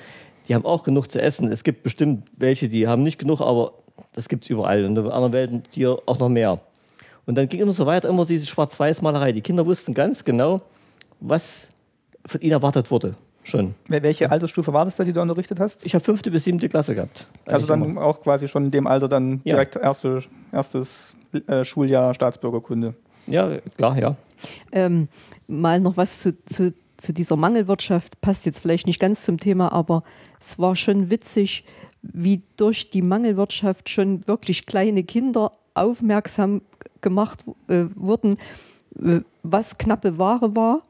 die 0.47 0.55
haben 0.55 0.65
auch 0.65 0.83
genug 0.83 1.11
zu 1.11 1.21
essen. 1.21 1.51
Es 1.51 1.63
gibt 1.63 1.83
bestimmt 1.83 2.27
welche, 2.35 2.67
die 2.67 2.87
haben 2.87 3.03
nicht 3.03 3.19
genug, 3.19 3.41
aber 3.41 3.73
das 4.13 4.27
gibt 4.27 4.43
es 4.43 4.49
überall. 4.49 4.83
Und 4.85 4.97
in 4.97 5.05
anderen 5.05 5.33
Welten 5.33 5.63
hier 5.69 5.99
auch 6.05 6.19
noch 6.19 6.29
mehr. 6.29 6.59
Und 7.25 7.35
dann 7.35 7.47
ging 7.47 7.59
immer 7.61 7.73
so 7.73 7.85
weiter, 7.85 8.09
immer 8.09 8.25
diese 8.25 8.45
Schwarz-Weiß-Malerei. 8.45 9.31
Die 9.31 9.41
Kinder 9.41 9.65
wussten 9.65 9.93
ganz 9.93 10.23
genau, 10.23 10.57
was 11.19 11.67
von 12.25 12.41
ihnen 12.41 12.53
erwartet 12.53 12.89
wurde. 12.91 13.15
Schon. 13.43 13.69
Wel- 13.89 14.03
Welche 14.03 14.29
Altersstufe 14.31 14.71
war 14.73 14.85
das 14.85 14.95
da, 14.97 15.03
die 15.03 15.13
du 15.13 15.21
unterrichtet 15.21 15.59
hast? 15.59 15.85
Ich 15.85 15.93
habe 15.95 16.03
fünfte 16.03 16.29
bis 16.29 16.43
siebte 16.43 16.69
Klasse 16.69 16.93
gehabt. 16.95 17.25
Also 17.47 17.65
dann 17.65 17.81
Eigentlich 17.83 17.97
auch 17.99 18.21
quasi 18.21 18.47
schon 18.47 18.65
in 18.65 18.71
dem 18.71 18.85
Alter 18.87 19.07
dann 19.07 19.41
Ja. 19.43 19.55
direkt 19.55 19.75
erste, 19.77 20.19
erstes 20.51 21.15
äh, 21.47 21.63
Schuljahr 21.63 22.13
Staatsbürgerkunde. 22.13 22.93
immer. 23.27 23.33
Ja, 23.33 23.57
klar, 23.77 23.97
ja. 23.97 24.15
ähm, 24.71 25.07
mal 25.47 25.79
noch 25.79 25.97
was 25.97 26.19
zu, 26.21 26.43
zu, 26.45 26.73
zu 26.97 27.13
dieser 27.13 27.35
Mangelwirtschaft, 27.35 28.19
passt 28.21 28.45
jetzt 28.45 28.59
vielleicht 28.59 28.85
nicht 28.87 28.99
ganz 28.99 29.23
zum 29.25 29.37
Thema, 29.37 29.71
aber 29.71 30.03
es 30.39 30.57
war 30.59 30.75
schon 30.75 31.09
witzig, 31.09 31.63
wie 32.01 32.41
durch 32.57 32.89
die 32.89 33.01
Mangelwirtschaft 33.01 33.89
schon 33.89 34.27
wirklich 34.27 34.65
kleine 34.65 35.03
Kinder 35.03 35.51
aufmerksam 35.73 36.61
gemacht 37.01 37.43
äh, 37.67 37.85
wurden, 37.95 38.37
äh, 38.99 39.21
was 39.43 39.77
knappe 39.77 40.17
Ware 40.17 40.55
war. 40.55 40.83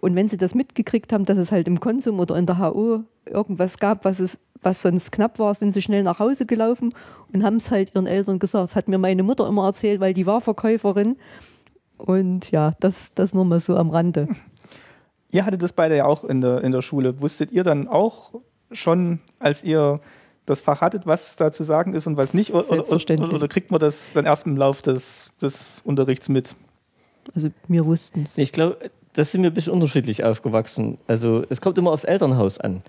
Und 0.00 0.14
wenn 0.14 0.28
sie 0.28 0.36
das 0.36 0.54
mitgekriegt 0.54 1.12
haben, 1.12 1.24
dass 1.24 1.38
es 1.38 1.50
halt 1.50 1.66
im 1.66 1.80
Konsum 1.80 2.20
oder 2.20 2.36
in 2.36 2.46
der 2.46 2.58
HO 2.58 3.02
irgendwas 3.26 3.78
gab, 3.78 4.04
was, 4.04 4.20
es, 4.20 4.38
was 4.62 4.82
sonst 4.82 5.10
knapp 5.10 5.38
war, 5.38 5.54
sind 5.54 5.72
sie 5.72 5.82
schnell 5.82 6.04
nach 6.04 6.20
Hause 6.20 6.46
gelaufen 6.46 6.94
und 7.32 7.42
haben 7.42 7.56
es 7.56 7.70
halt 7.70 7.94
ihren 7.94 8.06
Eltern 8.06 8.38
gesagt. 8.38 8.64
Das 8.64 8.76
hat 8.76 8.88
mir 8.88 8.98
meine 8.98 9.22
Mutter 9.22 9.48
immer 9.48 9.64
erzählt, 9.66 10.00
weil 10.00 10.14
die 10.14 10.26
war 10.26 10.40
Verkäuferin. 10.40 11.16
Und 11.98 12.50
ja, 12.50 12.72
das, 12.80 13.14
das 13.14 13.34
nur 13.34 13.44
mal 13.44 13.60
so 13.60 13.76
am 13.76 13.90
Rande. 13.90 14.28
Ihr 15.30 15.44
hattet 15.46 15.62
das 15.62 15.72
beide 15.72 15.96
ja 15.96 16.04
auch 16.04 16.24
in 16.24 16.40
der, 16.40 16.62
in 16.62 16.72
der 16.72 16.82
Schule. 16.82 17.20
Wusstet 17.20 17.52
ihr 17.52 17.64
dann 17.64 17.88
auch 17.88 18.32
schon, 18.70 19.20
als 19.38 19.64
ihr 19.64 19.98
das 20.46 20.60
Fach 20.60 20.80
hattet, 20.80 21.06
was 21.06 21.36
da 21.36 21.52
zu 21.52 21.62
sagen 21.62 21.94
ist 21.94 22.06
und 22.06 22.16
was 22.16 22.34
nicht? 22.34 22.52
Oder, 22.52 22.88
oder, 22.88 23.34
oder 23.34 23.48
kriegt 23.48 23.70
man 23.70 23.80
das 23.80 24.12
dann 24.12 24.24
erst 24.26 24.46
im 24.46 24.56
Lauf 24.56 24.82
des, 24.82 25.30
des 25.40 25.80
Unterrichts 25.84 26.28
mit? 26.28 26.54
Also 27.34 27.50
wir 27.68 27.86
wussten 27.86 28.24
es. 28.24 28.36
Ich 28.38 28.52
glaube, 28.52 28.78
das 29.12 29.30
sind 29.30 29.42
wir 29.42 29.50
ein 29.50 29.54
bisschen 29.54 29.72
unterschiedlich 29.72 30.24
aufgewachsen. 30.24 30.98
Also 31.06 31.44
es 31.48 31.60
kommt 31.60 31.78
immer 31.78 31.92
aufs 31.92 32.04
Elternhaus 32.04 32.58
an. 32.58 32.82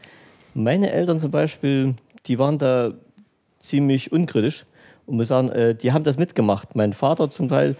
Meine 0.54 0.92
Eltern 0.92 1.20
zum 1.20 1.32
Beispiel, 1.32 1.96
die 2.26 2.40
waren 2.40 2.58
da 2.58 2.94
ziemlich 3.60 4.12
unkritisch 4.12 4.66
und 5.06 5.18
wir 5.18 5.26
sagen, 5.26 5.50
äh, 5.50 5.76
die 5.76 5.92
haben 5.92 6.04
das 6.04 6.18
mitgemacht. 6.18 6.76
Mein 6.76 6.94
Vater 6.94 7.30
zum 7.30 7.50
Teil 7.50 7.76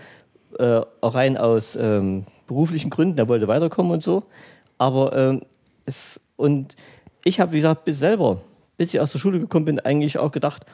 äh, 0.60 0.82
auch 1.02 1.16
rein 1.16 1.38
aus 1.38 1.76
ähm, 1.76 2.26
beruflichen 2.48 2.90
Gründen, 2.90 3.18
er 3.18 3.28
wollte 3.28 3.48
weiterkommen 3.48 3.92
und 3.92 4.04
so. 4.04 4.24
Aber 4.78 5.16
ähm, 5.16 5.42
es 5.86 6.20
und 6.36 6.76
ich 7.24 7.40
habe, 7.40 7.54
wie 7.54 7.58
gesagt, 7.58 7.86
bis 7.86 8.00
selber 8.00 8.42
bis 8.84 8.94
ich 8.94 9.00
aus 9.00 9.14
der 9.14 9.20
Schule 9.20 9.40
gekommen 9.40 9.64
bin, 9.64 9.80
eigentlich 9.80 10.18
auch 10.18 10.34
gedacht, 10.34 10.66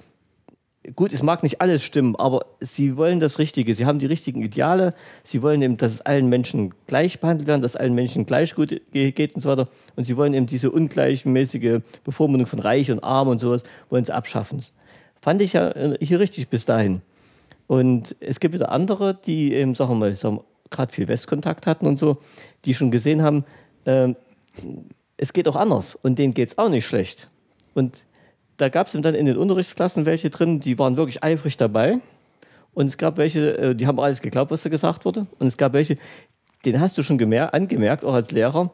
gut, 0.95 1.13
es 1.13 1.21
mag 1.21 1.43
nicht 1.43 1.61
alles 1.61 1.83
stimmen, 1.83 2.15
aber 2.15 2.43
sie 2.59 2.97
wollen 2.97 3.19
das 3.19 3.37
Richtige. 3.37 3.75
Sie 3.75 3.85
haben 3.85 3.99
die 3.99 4.07
richtigen 4.07 4.41
Ideale. 4.41 4.89
Sie 5.23 5.43
wollen 5.43 5.61
eben, 5.61 5.77
dass 5.77 5.93
es 5.93 6.01
allen 6.01 6.27
Menschen 6.27 6.73
gleich 6.87 7.19
behandelt 7.19 7.47
werden, 7.47 7.61
dass 7.61 7.75
allen 7.75 7.93
Menschen 7.93 8.25
gleich 8.25 8.55
gut 8.55 8.81
geht 8.91 9.35
und 9.35 9.41
so 9.41 9.49
weiter. 9.49 9.65
Und 9.95 10.05
sie 10.05 10.17
wollen 10.17 10.33
eben 10.33 10.47
diese 10.47 10.71
ungleichmäßige 10.71 11.81
Bevormundung 12.03 12.47
von 12.47 12.57
Reich 12.57 12.89
und 12.89 13.03
Arm 13.03 13.27
und 13.27 13.39
sowas, 13.41 13.61
wollen 13.91 14.05
sie 14.05 14.11
abschaffen. 14.15 14.63
Fand 15.21 15.43
ich 15.43 15.53
ja 15.53 15.69
äh, 15.69 16.03
hier 16.03 16.19
richtig 16.19 16.47
bis 16.47 16.65
dahin. 16.65 17.03
Und 17.67 18.15
es 18.21 18.39
gibt 18.39 18.55
wieder 18.55 18.71
andere, 18.71 19.13
die 19.13 19.53
eben, 19.53 19.75
sagen 19.75 19.91
wir 19.91 20.09
mal, 20.15 20.39
gerade 20.71 20.91
viel 20.91 21.07
Westkontakt 21.07 21.67
hatten 21.67 21.85
und 21.85 21.99
so, 21.99 22.17
die 22.65 22.73
schon 22.73 22.89
gesehen 22.89 23.21
haben, 23.21 23.43
äh, 23.85 24.15
es 25.17 25.31
geht 25.31 25.47
auch 25.47 25.55
anders 25.55 25.93
und 26.01 26.17
denen 26.17 26.33
geht 26.33 26.49
es 26.49 26.57
auch 26.57 26.69
nicht 26.69 26.87
schlecht. 26.87 27.27
Und 27.73 28.05
da 28.57 28.69
gab 28.69 28.87
es 28.87 28.93
dann 28.93 29.15
in 29.15 29.25
den 29.25 29.37
Unterrichtsklassen 29.37 30.05
welche 30.05 30.29
drin, 30.29 30.59
die 30.59 30.77
waren 30.77 30.97
wirklich 30.97 31.23
eifrig 31.23 31.57
dabei. 31.57 31.95
Und 32.73 32.87
es 32.87 32.97
gab 32.97 33.17
welche, 33.17 33.57
äh, 33.57 33.75
die 33.75 33.87
haben 33.87 33.99
alles 33.99 34.21
geglaubt, 34.21 34.51
was 34.51 34.63
da 34.63 34.69
gesagt 34.69 35.05
wurde. 35.05 35.23
Und 35.39 35.47
es 35.47 35.57
gab 35.57 35.73
welche, 35.73 35.95
den 36.65 36.79
hast 36.79 36.97
du 36.97 37.03
schon 37.03 37.21
angemerkt, 37.33 38.03
auch 38.05 38.13
als 38.13 38.31
Lehrer, 38.31 38.71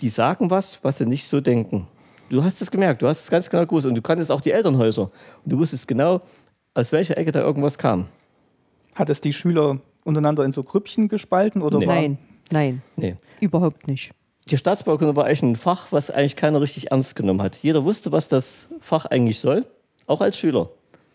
die 0.00 0.08
sagen 0.10 0.50
was, 0.50 0.82
was 0.82 0.98
sie 0.98 1.06
nicht 1.06 1.26
so 1.26 1.40
denken. 1.40 1.86
Du 2.28 2.42
hast 2.44 2.60
es 2.60 2.70
gemerkt, 2.70 3.02
du 3.02 3.08
hast 3.08 3.22
es 3.22 3.30
ganz 3.30 3.48
genau 3.48 3.64
gewusst. 3.64 3.86
Und 3.86 3.94
du 3.94 4.02
kanntest 4.02 4.30
auch 4.30 4.40
die 4.40 4.50
Elternhäuser. 4.50 5.02
Und 5.02 5.10
du 5.44 5.58
wusstest 5.58 5.88
genau, 5.88 6.20
aus 6.74 6.92
welcher 6.92 7.16
Ecke 7.16 7.32
da 7.32 7.40
irgendwas 7.40 7.78
kam. 7.78 8.06
Hat 8.94 9.08
es 9.10 9.20
die 9.20 9.32
Schüler 9.32 9.78
untereinander 10.04 10.44
in 10.44 10.52
so 10.52 10.62
Grüppchen 10.62 11.08
gespalten? 11.08 11.62
Oder 11.62 11.78
nee. 11.78 11.86
Nein, 11.86 12.18
nein, 12.50 12.82
nee. 12.96 13.16
überhaupt 13.40 13.88
nicht 13.88 14.12
die 14.48 14.56
Staatsbaukunde 14.56 15.16
war 15.16 15.24
eigentlich 15.24 15.42
ein 15.42 15.56
Fach, 15.56 15.88
was 15.90 16.10
eigentlich 16.10 16.36
keiner 16.36 16.60
richtig 16.60 16.90
ernst 16.90 17.16
genommen 17.16 17.42
hat. 17.42 17.56
Jeder 17.56 17.84
wusste, 17.84 18.12
was 18.12 18.28
das 18.28 18.68
Fach 18.80 19.04
eigentlich 19.06 19.40
soll, 19.40 19.66
auch 20.06 20.20
als 20.20 20.38
Schüler. 20.38 20.68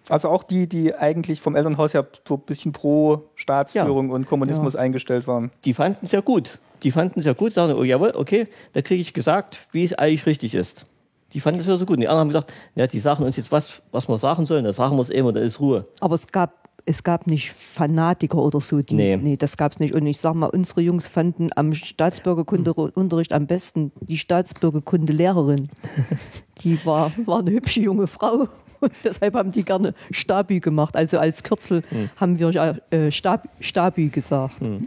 Also 0.09 0.29
auch 0.29 0.43
die, 0.43 0.67
die 0.67 0.93
eigentlich 0.93 1.39
vom 1.39 1.55
Elternhaus 1.55 1.93
ja 1.93 2.03
so 2.27 2.35
ein 2.35 2.41
bisschen 2.41 2.73
pro 2.73 3.29
Staatsführung 3.35 4.09
ja. 4.09 4.15
und 4.15 4.25
Kommunismus 4.25 4.73
ja. 4.73 4.81
eingestellt 4.81 5.27
waren. 5.27 5.51
Die 5.63 5.73
fanden 5.73 6.05
es 6.05 6.11
ja 6.11 6.21
gut. 6.21 6.57
Die 6.83 6.91
fanden 6.91 7.19
es 7.19 7.25
ja 7.25 7.33
gut, 7.33 7.53
sagen, 7.53 7.73
oh 7.73 7.83
jawohl, 7.83 8.11
okay, 8.15 8.45
da 8.73 8.81
kriege 8.81 9.01
ich 9.01 9.13
gesagt, 9.13 9.67
wie 9.71 9.85
es 9.85 9.93
eigentlich 9.93 10.25
richtig 10.25 10.55
ist. 10.55 10.85
Die 11.33 11.39
fanden 11.39 11.61
es 11.61 11.67
ja 11.67 11.77
so 11.77 11.85
gut. 11.85 11.97
Und 11.97 12.01
die 12.01 12.07
anderen 12.07 12.21
haben 12.21 12.29
gesagt, 12.29 12.51
ja, 12.75 12.87
die 12.87 12.99
sagen 12.99 13.23
uns 13.23 13.37
jetzt 13.37 13.51
was, 13.51 13.81
was 13.91 14.09
wir 14.09 14.17
sagen 14.17 14.45
sollen, 14.45 14.65
da 14.65 14.73
sagen 14.73 14.97
wir 14.97 15.01
es 15.01 15.09
eben 15.09 15.27
und 15.27 15.35
da 15.35 15.41
ist 15.41 15.59
Ruhe. 15.61 15.83
Aber 16.01 16.15
es 16.15 16.27
gab 16.27 16.60
es 16.85 17.03
gab 17.03 17.27
nicht 17.27 17.51
Fanatiker 17.51 18.37
oder 18.37 18.59
so. 18.61 18.81
Die, 18.81 18.95
nee. 18.95 19.17
nee, 19.17 19.37
das 19.37 19.57
gab 19.57 19.71
es 19.71 19.79
nicht. 19.79 19.93
Und 19.93 20.05
ich 20.05 20.19
sag 20.19 20.33
mal, 20.35 20.47
unsere 20.47 20.81
Jungs 20.81 21.07
fanden 21.07 21.49
am 21.55 21.73
Staatsbürgerkundeunterricht 21.73 23.33
am 23.33 23.47
besten 23.47 23.91
die 24.01 24.17
Staatsbürgerkundelehrerin. 24.17 25.69
die 26.63 26.83
war, 26.85 27.11
war 27.25 27.39
eine 27.39 27.51
hübsche 27.51 27.81
junge 27.81 28.07
Frau. 28.07 28.47
Und 28.79 28.91
deshalb 29.03 29.35
haben 29.35 29.51
die 29.51 29.63
gerne 29.63 29.93
Stabi 30.11 30.59
gemacht. 30.59 30.95
Also 30.95 31.19
als 31.19 31.43
Kürzel 31.43 31.83
hm. 31.89 32.09
haben 32.15 32.39
wir 32.39 32.77
äh, 32.89 33.11
Stab, 33.11 33.47
Stabi 33.59 34.09
gesagt. 34.09 34.59
Hm. 34.59 34.81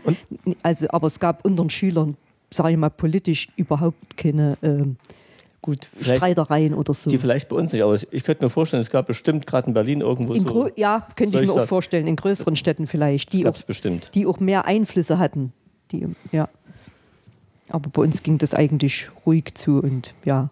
Also, 0.63 0.87
aber 0.91 1.07
es 1.07 1.21
gab 1.21 1.45
unter 1.45 1.65
den 1.65 1.71
Schülern, 1.71 2.17
sage 2.51 2.73
ich 2.73 2.77
mal, 2.77 2.91
politisch 2.91 3.49
überhaupt 3.57 4.17
keine. 4.17 4.57
Äh, 4.63 4.85
gut, 5.65 5.89
Streitereien 5.99 6.75
oder 6.75 6.93
so. 6.93 7.09
Die 7.09 7.17
vielleicht 7.17 7.49
bei 7.49 7.57
uns 7.57 7.73
nicht, 7.73 7.83
aber 7.83 7.95
ich 7.95 8.23
könnte 8.23 8.45
mir 8.45 8.51
vorstellen, 8.51 8.83
es 8.83 8.91
gab 8.91 9.07
bestimmt 9.07 9.47
gerade 9.47 9.69
in 9.69 9.73
Berlin 9.73 10.03
irgendwo 10.03 10.35
in 10.35 10.47
so. 10.47 10.69
Ja, 10.77 11.07
könnte 11.17 11.41
ich 11.41 11.49
mir 11.49 11.55
auch 11.55 11.67
vorstellen, 11.67 12.07
in 12.07 12.17
größeren 12.17 12.55
Städten 12.55 12.87
vielleicht, 12.87 13.33
die 13.33 13.47
auch, 13.47 13.57
bestimmt. 13.63 14.11
die 14.15 14.27
auch 14.27 14.41
mehr 14.41 14.67
Einflüsse 14.67 15.19
hatten. 15.19 15.55
Die, 15.91 16.07
ja. 16.33 16.51
Aber 17.71 17.89
bei 17.89 18.03
uns 18.03 18.23
ging 18.23 18.37
das 18.37 18.53
eigentlich 18.53 19.09
ruhig 19.25 19.55
zu 19.55 19.79
und 19.79 20.13
ja, 20.27 20.51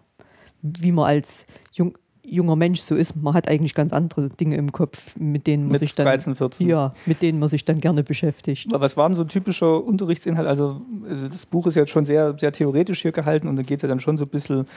wie 0.63 0.91
man 0.91 1.05
als 1.05 1.45
jung, 1.73 1.95
junger 2.25 2.55
Mensch 2.55 2.79
so 2.79 2.95
ist, 2.95 3.15
man 3.15 3.33
hat 3.33 3.47
eigentlich 3.47 3.73
ganz 3.73 3.91
andere 3.91 4.29
Dinge 4.29 4.55
im 4.55 4.71
Kopf, 4.71 5.15
mit 5.17 5.45
denen 5.47 5.63
man 5.63 5.73
mit 5.73 5.79
sich 5.79 5.95
dann 5.95 6.05
13, 6.05 6.35
14. 6.35 6.67
ja, 6.67 6.93
mit 7.05 7.21
denen 7.21 7.39
man 7.39 7.49
sich 7.49 7.65
dann 7.65 7.79
gerne 7.79 8.03
beschäftigt. 8.03 8.67
Was 8.71 8.97
war 8.97 9.09
denn 9.09 9.15
so 9.15 9.23
ein 9.23 9.27
typischer 9.27 9.83
Unterrichtsinhalt? 9.83 10.47
Also, 10.47 10.81
also 11.07 11.27
das 11.27 11.45
Buch 11.45 11.67
ist 11.67 11.75
jetzt 11.75 11.91
schon 11.91 12.05
sehr, 12.05 12.35
sehr 12.37 12.51
theoretisch 12.51 13.01
hier 13.01 13.11
gehalten 13.11 13.47
und 13.47 13.57
da 13.57 13.63
geht 13.63 13.79
es 13.79 13.83
ja 13.83 13.89
dann 13.89 13.99
schon 13.99 14.17
so 14.17 14.25
ein 14.25 14.29
bisschen, 14.29 14.67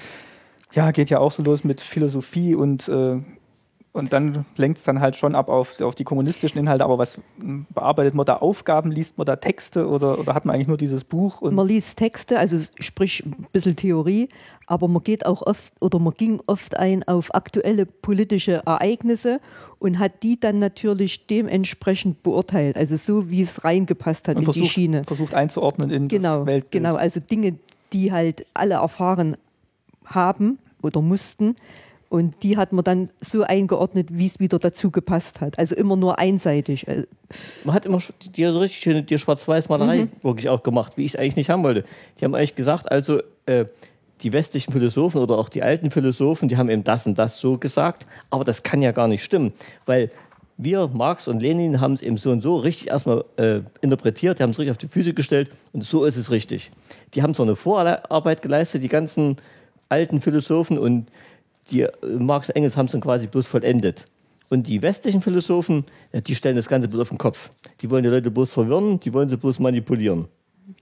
ja, 0.72 0.90
geht 0.90 1.10
ja 1.10 1.20
auch 1.20 1.32
so 1.32 1.42
los 1.42 1.64
mit 1.64 1.80
Philosophie 1.80 2.54
und 2.54 2.88
äh, 2.88 3.20
und 3.96 4.12
dann 4.12 4.44
lenkt 4.56 4.76
es 4.76 4.84
dann 4.84 5.00
halt 5.00 5.16
schon 5.16 5.34
ab 5.34 5.48
auf, 5.48 5.80
auf 5.80 5.94
die 5.94 6.04
kommunistischen 6.04 6.60
Inhalte. 6.60 6.84
Aber 6.84 6.98
was 6.98 7.18
bearbeitet 7.70 8.14
man 8.14 8.26
da 8.26 8.36
Aufgaben? 8.36 8.92
Liest 8.92 9.16
man 9.16 9.24
da 9.24 9.36
Texte 9.36 9.88
oder, 9.88 10.18
oder 10.18 10.34
hat 10.34 10.44
man 10.44 10.54
eigentlich 10.54 10.68
nur 10.68 10.76
dieses 10.76 11.02
Buch? 11.02 11.40
man 11.40 11.66
liest 11.66 11.96
Texte, 11.96 12.38
also 12.38 12.58
sprich 12.78 13.24
ein 13.24 13.46
bisschen 13.52 13.74
Theorie, 13.74 14.28
aber 14.66 14.86
man 14.86 15.02
geht 15.02 15.24
auch 15.24 15.40
oft 15.40 15.72
oder 15.80 15.98
man 15.98 16.12
ging 16.12 16.42
oft 16.46 16.76
ein 16.76 17.08
auf 17.08 17.34
aktuelle 17.34 17.86
politische 17.86 18.62
Ereignisse 18.66 19.40
und 19.78 19.98
hat 19.98 20.22
die 20.22 20.38
dann 20.38 20.58
natürlich 20.58 21.26
dementsprechend 21.26 22.22
beurteilt. 22.22 22.76
Also 22.76 22.96
so, 22.96 23.30
wie 23.30 23.40
es 23.40 23.64
reingepasst 23.64 24.28
hat 24.28 24.36
und 24.36 24.42
in 24.42 24.44
versucht, 24.44 24.64
die 24.66 24.68
Schiene. 24.68 25.04
Versucht 25.04 25.32
einzuordnen 25.32 25.90
in 25.90 26.08
genau, 26.08 26.40
das 26.40 26.46
Weltbild. 26.46 26.84
Genau, 26.84 26.96
also 26.96 27.20
Dinge, 27.20 27.58
die 27.94 28.12
halt 28.12 28.44
alle 28.52 28.74
erfahren 28.74 29.38
haben 30.04 30.58
oder 30.82 31.00
mussten 31.00 31.54
und 32.08 32.42
die 32.42 32.56
hat 32.56 32.72
man 32.72 32.84
dann 32.84 33.10
so 33.20 33.42
eingeordnet, 33.42 34.08
wie 34.12 34.26
es 34.26 34.38
wieder 34.38 34.58
dazu 34.58 34.90
gepasst 34.90 35.40
hat. 35.40 35.58
Also 35.58 35.74
immer 35.74 35.96
nur 35.96 36.18
einseitig. 36.18 36.86
Äh, 36.86 37.04
man 37.64 37.74
hat 37.74 37.86
immer 37.86 38.00
die, 38.36 38.44
so 38.44 38.58
richtig 38.58 38.80
schöne 38.80 39.02
die 39.02 39.18
Schwarz-Weiß-Malerei 39.18 40.04
mhm. 40.04 40.10
wirklich 40.22 40.48
auch 40.48 40.62
gemacht, 40.62 40.96
wie 40.96 41.04
ich 41.04 41.14
es 41.14 41.20
eigentlich 41.20 41.36
nicht 41.36 41.50
haben 41.50 41.62
wollte. 41.62 41.84
Die 42.18 42.24
haben 42.24 42.34
eigentlich 42.34 42.54
gesagt, 42.54 42.90
also 42.90 43.20
äh, 43.46 43.66
die 44.22 44.32
westlichen 44.32 44.72
Philosophen 44.72 45.20
oder 45.20 45.36
auch 45.36 45.48
die 45.48 45.62
alten 45.62 45.90
Philosophen, 45.90 46.48
die 46.48 46.56
haben 46.56 46.70
eben 46.70 46.84
das 46.84 47.06
und 47.06 47.18
das 47.18 47.38
so 47.38 47.58
gesagt, 47.58 48.06
aber 48.30 48.44
das 48.44 48.62
kann 48.62 48.82
ja 48.82 48.92
gar 48.92 49.08
nicht 49.08 49.22
stimmen, 49.22 49.52
weil 49.84 50.10
wir, 50.58 50.88
Marx 50.88 51.28
und 51.28 51.40
Lenin, 51.40 51.82
haben 51.82 51.92
es 51.92 52.02
eben 52.02 52.16
so 52.16 52.30
und 52.30 52.40
so 52.40 52.56
richtig 52.56 52.88
erstmal 52.88 53.24
äh, 53.36 53.60
interpretiert, 53.82 54.38
die 54.38 54.42
haben 54.42 54.50
es 54.50 54.58
richtig 54.58 54.70
auf 54.70 54.78
die 54.78 54.88
Füße 54.88 55.12
gestellt 55.12 55.50
und 55.72 55.84
so 55.84 56.04
ist 56.04 56.16
es 56.16 56.30
richtig. 56.30 56.70
Die 57.12 57.22
haben 57.22 57.34
zwar 57.34 57.44
eine 57.44 57.56
Vorarbeit 57.56 58.40
geleistet, 58.40 58.82
die 58.82 58.88
ganzen 58.88 59.36
alten 59.90 60.20
Philosophen 60.20 60.78
und 60.78 61.08
die 61.70 61.82
äh, 61.82 61.90
Marx 62.18 62.48
und 62.48 62.56
Engels 62.56 62.76
haben 62.76 62.86
es 62.86 62.92
dann 62.92 63.00
quasi 63.00 63.26
bloß 63.26 63.46
vollendet. 63.46 64.06
Und 64.48 64.68
die 64.68 64.80
westlichen 64.80 65.20
Philosophen, 65.20 65.84
die 66.12 66.34
stellen 66.36 66.54
das 66.54 66.68
Ganze 66.68 66.86
bloß 66.86 67.02
auf 67.02 67.08
den 67.08 67.18
Kopf. 67.18 67.50
Die 67.80 67.90
wollen 67.90 68.04
die 68.04 68.10
Leute 68.10 68.30
bloß 68.30 68.52
verwirren, 68.52 69.00
die 69.00 69.12
wollen 69.12 69.28
sie 69.28 69.36
bloß 69.36 69.58
manipulieren. 69.58 70.28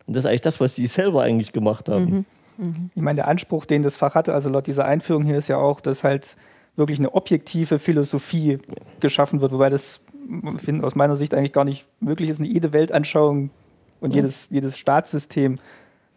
Und 0.07 0.15
das 0.15 0.25
ist 0.25 0.29
eigentlich 0.29 0.43
das, 0.43 0.61
was 0.61 0.75
die 0.75 0.87
selber 0.87 1.23
eigentlich 1.23 1.53
gemacht 1.53 1.89
haben. 1.89 2.05
Mhm. 2.05 2.25
Mhm. 2.59 2.91
Ich 2.95 3.03
meine, 3.03 3.17
der 3.17 3.29
Anspruch, 3.29 3.65
den 3.65 3.83
das 3.83 3.97
Fach 3.97 4.15
hatte, 4.15 4.35
also 4.35 4.49
laut 4.49 4.67
dieser 4.67 4.85
Einführung 4.85 5.25
hier, 5.25 5.37
ist 5.37 5.49
ja 5.49 5.57
auch, 5.57 5.81
dass 5.81 6.05
halt 6.05 6.37
wirklich 6.77 6.99
eine 6.99 7.15
objektive 7.15 7.79
Philosophie 7.79 8.59
geschaffen 9.01 9.41
wird, 9.41 9.53
wobei 9.53 9.71
das 9.71 10.01
aus 10.83 10.95
meiner 10.95 11.17
Sicht 11.17 11.35
eigentlich 11.35 11.53
gar 11.53 11.65
nicht 11.65 11.87
möglich 12.01 12.31
ist. 12.31 12.41
Jede 12.41 12.73
Weltanschauung 12.73 13.51
und 14.01 14.11
mhm. 14.11 14.17
jedes, 14.17 14.49
jedes 14.51 14.79
Staatssystem 14.79 15.59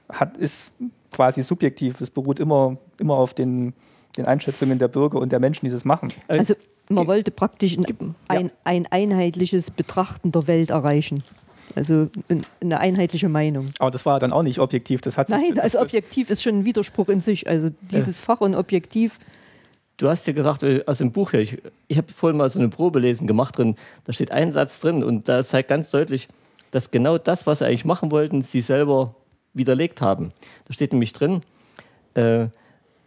hat, 0.10 0.38
ist 0.38 0.74
quasi 1.12 1.44
subjektiv. 1.44 2.02
Es 2.02 2.10
beruht 2.10 2.40
immer, 2.40 2.78
immer 3.00 3.16
auf 3.16 3.34
den 3.34 3.74
den 4.18 4.26
Einschätzungen 4.28 4.80
der 4.80 4.88
Bürger 4.88 5.20
und 5.20 5.32
der 5.32 5.40
Menschen, 5.40 5.66
die 5.66 5.72
das 5.72 5.86
machen. 5.86 6.12
Also 6.28 6.56
man 6.90 7.08
wollte 7.08 7.32
praktisch 7.32 7.78
ein, 7.78 7.86
ein, 8.28 8.52
ein 8.64 8.86
einheitliches 8.90 9.72
Betrachten 9.72 10.32
der 10.32 10.48
Welt 10.48 10.70
erreichen. 10.70 11.24
Also 11.76 12.08
ein- 12.30 12.46
eine 12.62 12.80
einheitliche 12.80 13.28
Meinung. 13.30 13.68
Aber 13.80 13.92
das 13.92 14.06
war 14.06 14.20
dann 14.20 14.32
auch 14.32 14.44
nicht 14.44 14.60
objektiv. 14.60 15.02
Das 15.02 15.18
hat 15.18 15.28
sich, 15.28 15.36
Nein, 15.36 15.56
das, 15.56 15.64
also 15.66 15.82
objektiv 15.82 16.30
ist 16.30 16.42
schon 16.42 16.60
ein 16.60 16.66
Widerspruch 16.66 17.10
in 17.10 17.20
sich. 17.20 17.48
Also 17.48 17.70
dieses 17.92 18.20
Fach 18.20 18.42
und 18.42 18.56
objektiv, 18.56 19.20
Du 20.00 20.08
hast 20.08 20.28
ja 20.28 20.34
gesagt, 20.34 20.62
äh, 20.62 20.84
aus 20.86 21.00
dem 21.00 21.12
Buch 21.12 21.32
hier, 21.32 21.40
ich, 21.40 21.58
ich 21.88 21.98
habe 21.98 22.14
vorhin 22.14 22.38
mal 22.38 22.48
so 22.52 22.60
eine 22.60 22.70
Probelesen 22.70 23.26
gemacht 23.26 23.58
drin, 23.58 23.76
da 24.06 24.14
steht 24.14 24.30
ein 24.32 24.52
Satz 24.54 24.80
drin 24.80 25.04
und 25.04 25.28
da 25.28 25.44
zeigt 25.44 25.70
ganz 25.70 25.90
deutlich, 25.90 26.28
dass 26.70 26.92
genau 26.92 27.18
das, 27.18 27.48
was 27.48 27.60
sie 27.60 27.66
eigentlich 27.66 27.84
machen 27.84 28.12
wollten, 28.12 28.44
sie 28.44 28.62
selber 28.62 29.16
widerlegt 29.56 30.00
haben. 30.00 30.30
Da 30.68 30.74
steht 30.74 30.92
nämlich 30.94 31.14
drin, 31.14 31.42
äh, 32.14 32.46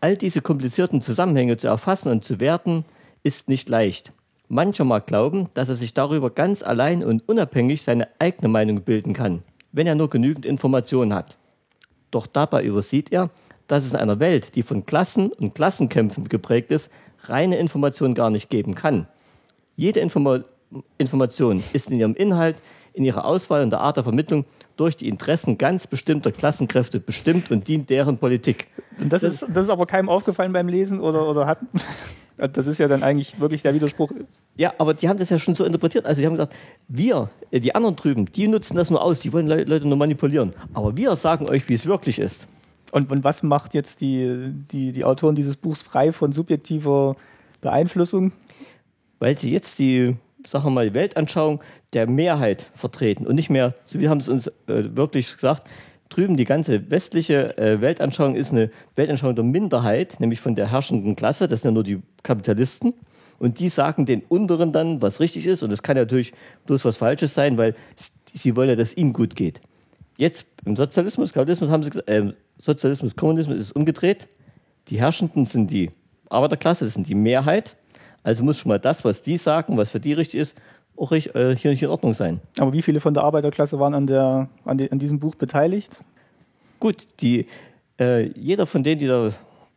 all 0.00 0.16
diese 0.16 0.40
komplizierten 0.40 1.02
Zusammenhänge 1.02 1.56
zu 1.56 1.68
erfassen 1.68 2.10
und 2.10 2.24
zu 2.24 2.40
werten, 2.40 2.84
ist 3.22 3.48
nicht 3.48 3.68
leicht. 3.68 4.10
Mancher 4.48 4.84
mag 4.84 5.06
glauben, 5.06 5.48
dass 5.54 5.68
er 5.68 5.76
sich 5.76 5.94
darüber 5.94 6.30
ganz 6.30 6.62
allein 6.62 7.04
und 7.04 7.28
unabhängig 7.28 7.82
seine 7.82 8.08
eigene 8.18 8.48
Meinung 8.48 8.82
bilden 8.82 9.12
kann, 9.12 9.42
wenn 9.72 9.86
er 9.86 9.94
nur 9.94 10.10
genügend 10.10 10.44
Informationen 10.44 11.14
hat. 11.14 11.38
Doch 12.10 12.26
dabei 12.26 12.64
übersieht 12.64 13.12
er, 13.12 13.30
dass 13.68 13.84
es 13.84 13.92
in 13.92 14.00
einer 14.00 14.18
Welt, 14.18 14.56
die 14.56 14.64
von 14.64 14.84
Klassen 14.84 15.30
und 15.30 15.54
Klassenkämpfen 15.54 16.28
geprägt 16.28 16.72
ist, 16.72 16.90
reine 17.24 17.58
Information 17.58 18.14
gar 18.14 18.30
nicht 18.30 18.50
geben 18.50 18.74
kann. 18.74 19.06
Jede 19.76 20.00
Informa 20.00 20.40
Information 20.98 21.62
ist 21.72 21.90
in 21.90 21.98
ihrem 21.98 22.14
Inhalt, 22.14 22.56
in 22.92 23.04
ihrer 23.04 23.24
Auswahl 23.24 23.62
und 23.62 23.70
der 23.70 23.80
Art 23.80 23.96
der 23.96 24.04
Vermittlung 24.04 24.44
durch 24.76 24.96
die 24.96 25.08
Interessen 25.08 25.58
ganz 25.58 25.86
bestimmter 25.86 26.32
Klassenkräfte 26.32 27.00
bestimmt 27.00 27.50
und 27.50 27.68
dient 27.68 27.90
deren 27.90 28.18
Politik. 28.18 28.68
Und 29.00 29.12
das, 29.12 29.22
ist, 29.22 29.46
das 29.52 29.64
ist 29.64 29.70
aber 29.70 29.86
keinem 29.86 30.08
aufgefallen 30.08 30.52
beim 30.52 30.68
Lesen 30.68 31.00
oder, 31.00 31.28
oder 31.28 31.46
hat. 31.46 31.58
Das 32.54 32.66
ist 32.66 32.78
ja 32.78 32.88
dann 32.88 33.02
eigentlich 33.02 33.38
wirklich 33.38 33.60
der 33.60 33.74
Widerspruch. 33.74 34.10
Ja, 34.56 34.72
aber 34.78 34.94
die 34.94 35.10
haben 35.10 35.18
das 35.18 35.28
ja 35.28 35.38
schon 35.38 35.54
so 35.54 35.62
interpretiert. 35.62 36.06
Also 36.06 36.22
die 36.22 36.26
haben 36.26 36.32
gesagt, 36.32 36.56
wir, 36.88 37.28
äh, 37.50 37.60
die 37.60 37.74
anderen 37.74 37.96
drüben, 37.96 38.32
die 38.32 38.48
nutzen 38.48 38.76
das 38.76 38.88
nur 38.88 39.02
aus, 39.02 39.20
die 39.20 39.30
wollen 39.34 39.46
Le 39.46 39.64
Leute 39.64 39.86
nur 39.86 39.98
manipulieren. 39.98 40.54
Aber 40.72 40.96
wir 40.96 41.14
sagen 41.16 41.46
euch, 41.50 41.68
wie 41.68 41.74
es 41.74 41.84
wirklich 41.84 42.18
ist. 42.18 42.46
Und, 42.92 43.10
und 43.12 43.24
was 43.24 43.42
macht 43.42 43.74
jetzt 43.74 44.00
die, 44.00 44.54
die, 44.72 44.92
die 44.92 45.04
Autoren 45.04 45.34
dieses 45.34 45.58
Buchs 45.58 45.82
frei 45.82 46.12
von 46.12 46.32
subjektiver 46.32 47.14
Beeinflussung? 47.60 48.32
weil 49.20 49.38
sie 49.38 49.52
jetzt 49.52 49.78
die, 49.78 50.16
sagen 50.46 50.64
wir 50.64 50.70
mal, 50.70 50.88
die 50.88 50.94
Weltanschauung 50.94 51.60
der 51.92 52.08
Mehrheit 52.08 52.70
vertreten 52.74 53.26
und 53.26 53.34
nicht 53.34 53.50
mehr, 53.50 53.74
so 53.84 54.00
wie 54.00 54.08
haben 54.08 54.18
es 54.18 54.28
uns 54.28 54.46
äh, 54.46 54.96
wirklich 54.96 55.34
gesagt, 55.34 55.68
drüben 56.08 56.36
die 56.36 56.44
ganze 56.44 56.90
westliche 56.90 57.56
äh, 57.56 57.80
Weltanschauung 57.80 58.34
ist 58.34 58.52
eine 58.52 58.70
Weltanschauung 58.96 59.34
der 59.34 59.44
Minderheit, 59.44 60.20
nämlich 60.20 60.40
von 60.40 60.54
der 60.54 60.70
herrschenden 60.70 61.16
Klasse, 61.16 61.48
das 61.48 61.62
sind 61.62 61.70
ja 61.70 61.74
nur 61.74 61.84
die 61.84 62.02
Kapitalisten. 62.22 62.94
Und 63.38 63.58
die 63.58 63.70
sagen 63.70 64.04
den 64.04 64.20
Unteren 64.28 64.70
dann, 64.70 65.00
was 65.00 65.18
richtig 65.18 65.46
ist. 65.46 65.62
Und 65.62 65.70
das 65.72 65.82
kann 65.82 65.96
ja 65.96 66.02
natürlich 66.02 66.34
bloß 66.66 66.84
was 66.84 66.98
Falsches 66.98 67.32
sein, 67.32 67.56
weil 67.56 67.74
sie 68.34 68.54
wollen 68.54 68.68
ja, 68.68 68.76
dass 68.76 68.94
ihnen 68.94 69.14
gut 69.14 69.34
geht. 69.34 69.62
Jetzt 70.18 70.44
im 70.66 70.76
Sozialismus, 70.76 71.32
Kapitalismus 71.32 71.70
haben 71.70 71.82
sie 71.82 71.88
gesagt, 71.88 72.08
äh, 72.10 72.34
Sozialismus, 72.58 73.16
Kommunismus 73.16 73.56
ist 73.56 73.72
umgedreht. 73.72 74.28
Die 74.88 75.00
Herrschenden 75.00 75.46
sind 75.46 75.70
die 75.70 75.90
Arbeiterklasse, 76.28 76.84
das 76.84 76.92
sind 76.92 77.08
die 77.08 77.14
Mehrheit. 77.14 77.76
Also 78.22 78.44
muss 78.44 78.58
schon 78.58 78.68
mal 78.68 78.78
das, 78.78 79.04
was 79.04 79.22
die 79.22 79.36
sagen, 79.36 79.76
was 79.76 79.90
für 79.90 80.00
die 80.00 80.12
richtig 80.12 80.40
ist, 80.40 80.56
auch 80.96 81.10
richtig, 81.10 81.34
äh, 81.34 81.56
hier, 81.56 81.72
hier 81.72 81.88
in 81.88 81.92
Ordnung 81.92 82.14
sein. 82.14 82.40
Aber 82.58 82.72
wie 82.72 82.82
viele 82.82 83.00
von 83.00 83.14
der 83.14 83.24
Arbeiterklasse 83.24 83.78
waren 83.78 83.94
an, 83.94 84.06
der, 84.06 84.48
an, 84.64 84.78
die, 84.78 84.90
an 84.92 84.98
diesem 84.98 85.18
Buch 85.18 85.34
beteiligt? 85.34 86.00
Gut, 86.78 87.06
die, 87.20 87.46
äh, 87.98 88.28
jeder 88.38 88.66
von 88.66 88.82
denen, 88.82 89.00
die 89.00 89.06
da 89.06 89.30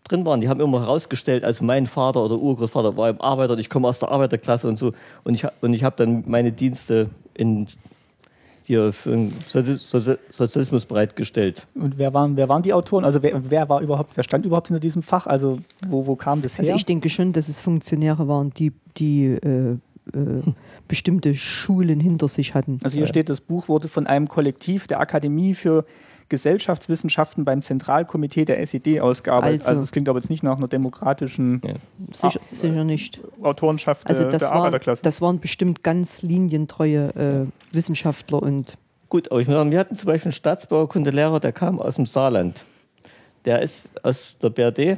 drin 0.04 0.26
waren, 0.26 0.42
die 0.42 0.50
haben 0.50 0.60
immer 0.60 0.82
herausgestellt, 0.82 1.44
also 1.44 1.64
mein 1.64 1.88
Vater 1.88 2.24
oder 2.24 2.38
Urgroßvater 2.38 2.98
war 2.98 3.10
im 3.10 3.22
Arbeiter 3.22 3.54
und 3.54 3.60
ich 3.60 3.70
komme 3.70 3.88
aus 3.88 4.00
der 4.00 4.10
Arbeiterklasse 4.12 4.68
und 4.68 4.78
so. 4.78 4.92
Und 5.24 5.36
ich, 5.36 5.46
und 5.62 5.74
ich 5.74 5.84
habe 5.84 5.96
dann 5.98 6.24
meine 6.28 6.52
Dienste 6.52 7.10
in, 7.34 7.68
hier 8.64 8.94
für 8.94 9.12
den 9.12 9.30
Sozi- 9.52 9.78
Sozi- 9.78 10.18
Sozialismus 10.32 10.86
bereitgestellt. 10.86 11.66
Und 11.76 11.98
wer 11.98 12.14
waren, 12.14 12.38
wer 12.38 12.50
waren 12.50 12.62
die 12.64 12.74
Autoren? 12.74 13.06
Also 13.06 13.22
wer, 13.22 13.50
wer 13.50 13.70
war 13.70 13.82
überhaupt, 13.82 14.16
wer 14.16 14.24
stand 14.24 14.46
überhaupt 14.46 14.68
hinter 14.70 14.80
diesem 14.80 15.04
Fach? 15.04 15.28
Also 15.28 15.60
wo, 15.88 16.08
wo 16.08 16.16
kam 16.16 16.42
das 16.42 16.54
her? 16.58 16.64
also 16.64 16.76
ich 16.76 16.86
denke 16.86 17.10
schon, 17.10 17.34
dass 17.34 17.50
es 17.50 17.60
Funktionäre 17.60 18.28
waren, 18.28 18.52
die, 18.54 18.72
die 18.98 19.26
äh, 19.26 19.72
äh, 19.72 19.78
bestimmte 20.88 21.36
Schulen 21.36 22.00
hinter 22.00 22.28
sich 22.28 22.54
hatten. 22.56 22.80
Also 22.84 22.98
hier 22.98 23.08
steht, 23.08 23.30
das 23.30 23.42
Buch 23.42 23.68
wurde 23.68 23.88
von 23.88 24.08
einem 24.08 24.28
Kollektiv 24.28 24.88
der 24.88 25.00
Akademie 25.00 25.54
für 25.54 25.86
Gesellschaftswissenschaften 26.34 27.46
beim 27.46 27.62
Zentralkomitee 27.62 28.44
der 28.46 28.60
SED 28.60 29.00
ausgearbeitet. 29.02 29.62
Also- 29.62 29.70
Also 29.70 29.84
es 29.84 29.92
klingt 29.92 30.10
aber 30.10 30.18
jetzt 30.18 30.32
nicht 30.32 30.42
nach 30.42 30.58
einer 30.58 30.68
demokratischen 30.68 31.62
Ja. 31.64 31.76
Sicher, 32.12 32.40
sicher 32.52 32.84
nicht. 32.84 33.20
Autorenschaft 33.44 34.08
Also 34.10 34.24
der, 34.24 34.32
das, 34.32 34.42
der 34.42 34.50
waren, 34.50 34.58
Arbeiterklasse. 34.58 35.04
das 35.04 35.22
waren 35.22 35.40
bestimmt 35.40 35.84
ganz 35.84 36.24
linientreue 36.24 37.48
äh, 37.72 37.76
Wissenschaftler 37.76 38.42
und 38.42 38.78
Gut, 39.10 39.30
aber 39.32 39.42
ich 39.42 39.48
muss 39.48 39.54
sagen, 39.56 39.70
wir 39.70 39.78
hatten 39.78 39.96
zum 39.96 40.08
Beispiel 40.08 40.30
einen 40.30 40.34
Staatsbauerkundelehrer, 40.34 41.40
der 41.40 41.52
kam 41.52 41.80
aus 41.80 41.96
dem 41.96 42.08
Saarland. 42.08 42.64
Der 43.46 43.62
ist 43.62 43.84
aus 44.02 44.38
der 44.42 44.50
BRD 44.50 44.96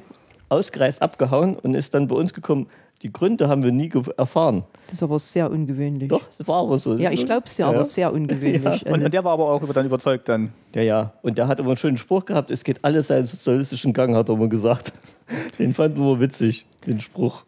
ausgereist, 0.48 1.02
abgehauen 1.02 1.58
und 1.58 1.76
ist 1.76 1.94
dann 1.94 2.08
bei 2.08 2.16
uns 2.16 2.34
gekommen. 2.34 2.68
Die 3.02 3.12
Gründe 3.12 3.48
haben 3.50 3.62
wir 3.64 3.72
nie 3.72 3.92
erfahren. 4.18 4.64
das 4.88 4.96
ist 4.96 5.04
aber 5.04 5.20
sehr 5.20 5.52
ungewöhnlich. 5.52 6.10
Doch, 6.10 6.22
das 6.38 6.48
war 6.48 6.62
aber 6.62 6.80
so. 6.80 6.96
Ja, 6.96 7.12
ich 7.12 7.26
glaube 7.26 7.44
es 7.46 7.56
dir, 7.56 7.64
Ja. 7.64 7.70
aber 7.70 7.84
sehr 7.84 8.12
ungewöhnlich. 8.14 8.64
und, 8.86 8.92
Also, 8.94 9.06
und 9.06 9.14
der 9.14 9.24
war 9.24 9.34
aber 9.34 9.50
auch 9.52 9.62
dann 9.74 9.86
überzeugt 9.86 10.30
dann. 10.30 10.52
Ja, 10.74 10.82
ja. 10.82 11.14
Und 11.22 11.38
der 11.38 11.48
hat 11.48 11.60
immer 11.60 11.70
einen 11.70 11.78
schönen 11.78 11.98
Spruch 11.98 12.26
gehabt, 12.26 12.52
es 12.52 12.64
geht 12.64 12.84
alles 12.84 13.08
seinen 13.08 13.28
sozialistischen 13.28 13.94
Gang, 13.94 14.16
hat 14.16 14.30
er 14.30 14.36
immer 14.36 14.48
gesagt. 14.48 14.94
Den 15.60 15.74
fanden 15.74 16.00
wir 16.00 16.20
witzig, 16.20 16.66
den 16.86 17.00
Spruch. 17.02 17.44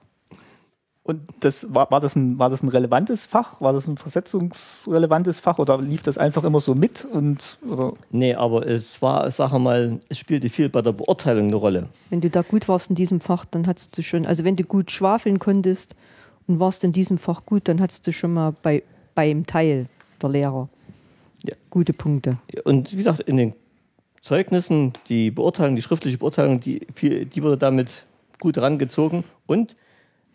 Und 1.08 1.22
das 1.40 1.74
war, 1.74 1.90
war, 1.90 2.02
das 2.02 2.18
ein, 2.18 2.38
war 2.38 2.50
das 2.50 2.62
ein 2.62 2.68
relevantes 2.68 3.26
Fach? 3.26 3.62
War 3.62 3.72
das 3.72 3.88
ein 3.88 3.96
versetzungsrelevantes 3.96 5.40
Fach 5.40 5.58
oder 5.58 5.82
lief 5.82 6.04
das 6.04 6.18
einfach 6.18 6.44
immer 6.44 6.60
so 6.60 6.76
mit? 6.76 7.06
Und, 7.06 7.58
oder? 7.66 7.94
Nee, 8.12 8.34
aber 8.34 8.68
es 8.68 9.02
war, 9.02 9.32
sag 9.32 9.58
mal, 9.58 10.00
es 10.10 10.18
spielte 10.18 10.50
viel 10.50 10.68
bei 10.68 10.82
der 10.82 10.92
Beurteilung 10.92 11.48
eine 11.48 11.56
Rolle. 11.56 11.88
wenn 12.10 12.20
du 12.20 12.30
da 12.30 12.42
gut 12.42 12.68
warst 12.68 12.90
in 12.90 12.96
diesem 12.96 13.22
Fach, 13.22 13.46
dann 13.46 13.68
hattest 13.68 13.98
du 13.98 14.04
schon, 14.04 14.26
also 14.26 14.44
wenn 14.44 14.58
du 14.58 14.66
gut 14.66 14.92
schwafeln 14.92 15.40
konntest 15.40 15.96
und 16.46 16.60
warst 16.60 16.84
in 16.84 16.92
diesem 16.92 17.18
Fach 17.18 17.46
gut, 17.46 17.70
dann 17.70 17.80
hattest 17.80 18.06
du 18.06 18.12
schon 18.12 18.34
mal 18.34 18.54
bei, 18.62 18.84
beim 19.16 19.46
Teil 19.46 19.88
der 20.22 20.30
Lehrer 20.30 20.68
Ja. 21.44 21.56
gute 21.70 21.94
Punkte. 21.94 22.38
Und 22.66 22.92
wie 22.92 22.98
gesagt, 22.98 23.22
in 23.22 23.38
den 23.38 23.56
Zeugnissen, 24.22 24.92
die 25.08 25.32
Beurteilung, 25.32 25.78
die 25.78 25.82
schriftliche 25.82 26.18
Beurteilung, 26.18 26.60
die, 26.60 26.86
die 27.02 27.44
wurde 27.44 27.58
damit 27.58 28.06
gut 28.42 28.58
herangezogen. 28.58 29.24
Und 29.46 29.76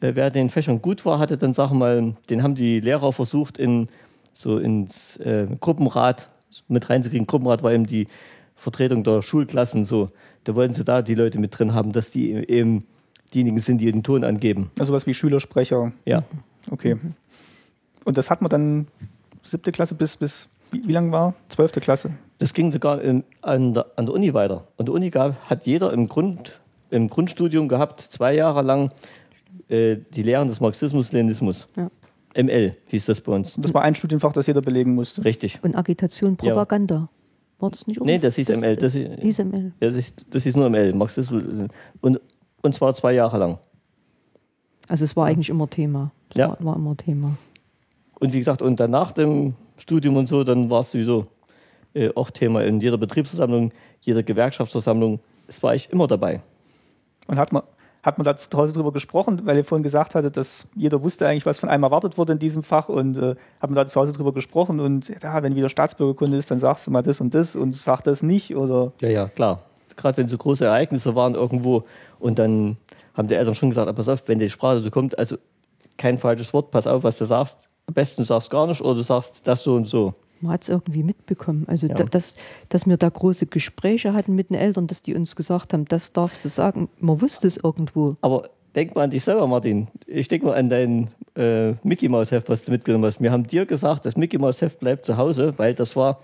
äh, 0.03 0.15
wer 0.15 0.31
den 0.31 0.51
Fächern 0.51 0.83
gut 0.83 1.05
war, 1.05 1.19
hatte 1.19 1.37
dann, 1.37 1.55
sag 1.55 1.73
mal, 1.73 2.15
den 2.29 2.43
haben 2.43 2.55
die 2.55 2.81
Lehrer 2.81 3.13
versucht, 3.13 3.59
in 3.59 3.89
so 4.33 4.59
ins 4.59 5.17
äh, 5.19 5.47
Gruppenrat 5.61 6.29
mit 6.69 6.89
reinzukriegen. 6.89 7.27
Gruppenrat 7.27 7.63
war 7.63 7.73
eben 7.73 7.87
die 7.87 8.07
Vertretung 8.57 9.05
der 9.05 9.23
Schulklassen 9.23 9.85
so. 9.85 10.07
Da 10.45 10.55
wollten 10.55 10.75
sie 10.75 10.85
da 10.85 11.03
die 11.03 11.15
Leute 11.15 11.39
mit 11.39 11.59
drin 11.59 11.75
haben, 11.75 11.93
dass 11.93 12.11
die 12.11 12.33
eben 12.33 12.81
diejenigen 13.35 13.61
sind, 13.61 13.79
die 13.79 13.91
den 13.91 14.03
Ton 14.03 14.25
angeben. 14.25 14.71
Also 14.79 14.93
was 14.93 15.07
wie 15.07 15.15
Schülersprecher. 15.15 15.93
Ja. 16.05 16.23
Okay. 16.71 16.97
Und 18.05 18.19
das 18.19 18.31
hat 18.31 18.43
man 18.43 18.51
dann 18.51 18.89
siebte 19.43 19.73
Klasse 19.73 19.95
bis, 19.95 20.17
bis 20.17 20.49
wie, 20.71 20.87
wie 20.87 20.93
lange 20.93 21.13
war? 21.13 21.35
Zwölfte 21.49 21.81
Klasse. 21.81 22.11
Das 22.39 22.55
ging 22.55 22.73
sogar 22.73 23.01
im, 23.03 23.25
an, 23.43 23.75
der, 23.75 23.87
an 23.97 24.07
der 24.07 24.15
Uni 24.15 24.35
weiter. 24.35 24.67
An 24.79 24.87
der 24.87 24.95
Uni 24.95 25.11
gab, 25.11 25.37
hat 25.49 25.67
jeder 25.67 25.93
im, 25.93 26.09
Grund, 26.09 26.61
im 26.91 27.09
Grundstudium 27.09 27.69
gehabt, 27.69 28.01
zwei 28.01 28.35
Jahre 28.35 28.63
lang, 28.63 28.91
äh, 29.73 29.97
die 30.15 30.23
Lehren 30.23 30.49
des 30.49 30.61
Marxismus-Leninismus. 30.61 31.67
Ja. 31.77 31.91
ML 32.35 32.73
hieß 32.87 33.07
das 33.07 33.21
bei 33.21 33.33
uns. 33.33 33.55
Das 33.59 33.75
war 33.75 33.83
ein 33.83 33.95
Studienfach, 33.95 34.33
das 34.33 34.47
jeder 34.47 34.63
belegen 34.63 34.95
musste. 34.95 35.25
Richtig. 35.25 35.59
Und 35.63 35.77
Agitation, 35.77 36.37
Ja. 36.43 36.49
Propaganda. 36.53 37.09
War 37.59 37.71
das 37.71 37.87
nicht 37.87 38.01
Nee, 38.01 38.19
das 38.19 38.37
hieß 38.37 38.49
ML. 38.61 38.77
Das, 38.77 38.95
hieß 38.95 39.39
ML. 39.41 39.73
ja, 39.81 39.89
das, 39.89 39.95
hieß, 39.97 40.15
das 40.31 40.43
hieß 40.43 40.57
nur 40.57 40.69
ML, 40.71 40.93
Marxismus. 40.95 41.43
Und, 42.01 42.21
und 42.63 42.75
zwar 42.75 42.95
zwei 42.95 43.13
Jahre 43.13 43.39
lang. 43.39 43.59
Also 44.89 45.05
es 45.05 45.15
war 45.17 45.27
eigentlich 45.27 45.49
immer 45.51 45.69
Thema. 45.69 46.11
Es 46.31 46.37
Ja. 46.39 46.49
war, 46.51 46.57
war 46.65 46.77
immer 46.77 46.97
Thema. 46.97 47.37
Und 48.19 48.33
wie 48.33 48.39
gesagt, 48.39 48.63
und 48.63 48.81
dann 48.81 48.91
nach 48.91 49.13
dem 49.13 49.55
Studium 49.77 50.17
und 50.17 50.29
so, 50.29 50.43
dann 50.45 50.71
war 50.71 50.81
es 50.81 50.91
sowieso 50.93 51.27
äh, 51.95 52.11
auch 52.15 52.31
Thema 52.31 52.65
in 52.65 52.81
jeder 52.81 52.99
Betriebsversammlung, 52.99 53.73
jeder 54.01 54.23
Gewerkschaftsversammlung. 54.23 55.21
Es 55.47 55.63
war 55.63 55.75
ich 55.75 55.91
immer 55.93 56.07
dabei. 56.07 56.41
Und 57.27 57.37
hat 57.39 57.53
man, 57.53 57.63
hat 58.03 58.19
man 58.19 58.25
da 58.25 58.37
zu 58.37 58.49
Hause 58.57 58.73
drüber 58.73 58.93
gesprochen, 58.93 59.43
weil 59.45 59.57
ihr 59.57 59.65
vorhin 59.65 59.85
gesagt 59.85 60.15
hattet, 60.15 60.37
dass 60.37 60.67
jeder 60.75 61.03
wusste 61.03 61.27
eigentlich, 61.29 61.47
was 61.47 61.59
von 61.59 61.69
einem 61.69 61.85
erwartet 61.85 62.19
wurde 62.19 62.33
in 62.33 62.39
diesem 62.39 62.63
Fach 62.63 62.89
und 62.89 63.17
äh, 63.17 63.37
hat 63.61 63.71
man 63.71 63.75
da 63.77 63.87
zu 63.87 64.01
Hause 64.01 64.13
drüber 64.13 64.33
gesprochen 64.33 64.81
und 64.81 65.09
ja, 65.23 65.43
wenn 65.43 65.55
wieder 65.55 65.69
Staatsbürgerkunde 65.69 66.37
ist, 66.37 66.51
dann 66.51 66.59
sagst 66.59 66.87
du 66.87 66.91
mal 66.91 67.03
das 67.03 67.21
und 67.21 67.35
das 67.35 67.55
und 67.55 67.77
sag 67.77 68.03
das 68.03 68.23
nicht 68.23 68.57
oder 68.57 68.93
Ja, 69.01 69.09
ja, 69.09 69.29
klar. 69.29 69.61
Gerade 69.97 70.17
wenn 70.17 70.29
so 70.29 70.39
große 70.39 70.65
Ereignisse 70.65 71.15
waren 71.15 71.35
irgendwo 71.35 71.83
und 72.19 72.39
dann 72.39 72.77
haben 73.15 73.29
die 73.29 73.35
Eltern 73.35 73.55
schon 73.55 73.71
gesagt, 73.71 73.95
pass 73.95 74.09
auf, 74.09 74.25
wenn 74.27 74.39
die 74.39 74.51
Sprache 74.51 74.81
so 74.81 74.91
kommt, 74.91 75.17
also 75.19 75.37
kein 75.97 76.19
falsches 76.19 76.53
Wort, 76.53 76.71
pass 76.71 76.87
auf, 76.87 77.05
was 77.05 77.19
du 77.19 77.25
sagst. 77.25 77.69
Am 77.87 77.95
besten 77.95 78.23
du 78.23 78.27
sagst 78.27 78.51
gar 78.51 78.67
nicht 78.67 78.81
oder 78.81 78.95
du 78.95 79.03
sagst 79.03 79.47
das 79.47 79.63
so 79.63 79.75
und 79.75 79.87
so. 79.87 80.15
Man 80.43 80.53
hat 80.53 80.63
es 80.63 80.69
irgendwie 80.69 81.03
mitbekommen. 81.03 81.65
Also, 81.69 81.87
Ja. 81.87 81.95
da, 81.95 82.05
dass, 82.05 82.35
dass 82.69 82.87
wir 82.87 82.97
da 82.97 83.09
große 83.09 83.47
Gespräche 83.47 84.13
hatten 84.13 84.35
mit 84.35 84.51
den 84.51 84.57
Eltern, 84.57 84.87
dass 84.87 85.03
die 85.03 85.15
uns 85.15 85.37
gesagt 85.37 85.73
haben, 85.73 85.85
das 85.87 86.13
darfst 86.13 86.45
du 86.45 86.49
sagen. 86.49 86.89
Man 86.99 87.21
wusste 87.21 87.47
es 87.47 87.57
irgendwo. 87.57 88.17
Aber 88.21 88.49
denk 88.75 88.95
mal 88.95 89.03
an 89.03 89.11
dich 89.11 89.25
selber, 89.25 89.47
Martin. 89.47 89.89
Ich 90.07 90.29
denke 90.29 90.47
mal 90.47 90.57
an 90.57 90.69
deinen 90.69 91.09
äh, 91.37 91.73
Mickey 91.87 92.09
Mouse 92.09 92.31
Heft, 92.31 92.49
was 92.49 92.65
du 92.65 92.73
mitgenommen 92.73 93.05
hast. 93.05 93.21
Wir 93.21 93.31
haben 93.33 93.47
dir 93.47 93.67
gesagt, 93.67 94.05
das 94.05 94.17
Mickey 94.17 94.39
Mouse 94.39 94.61
Heft 94.61 94.81
bleibt 94.81 95.07
zu 95.07 95.17
Hause, 95.17 95.55
weil 95.59 95.75
das 95.75 95.95
war 95.97 96.19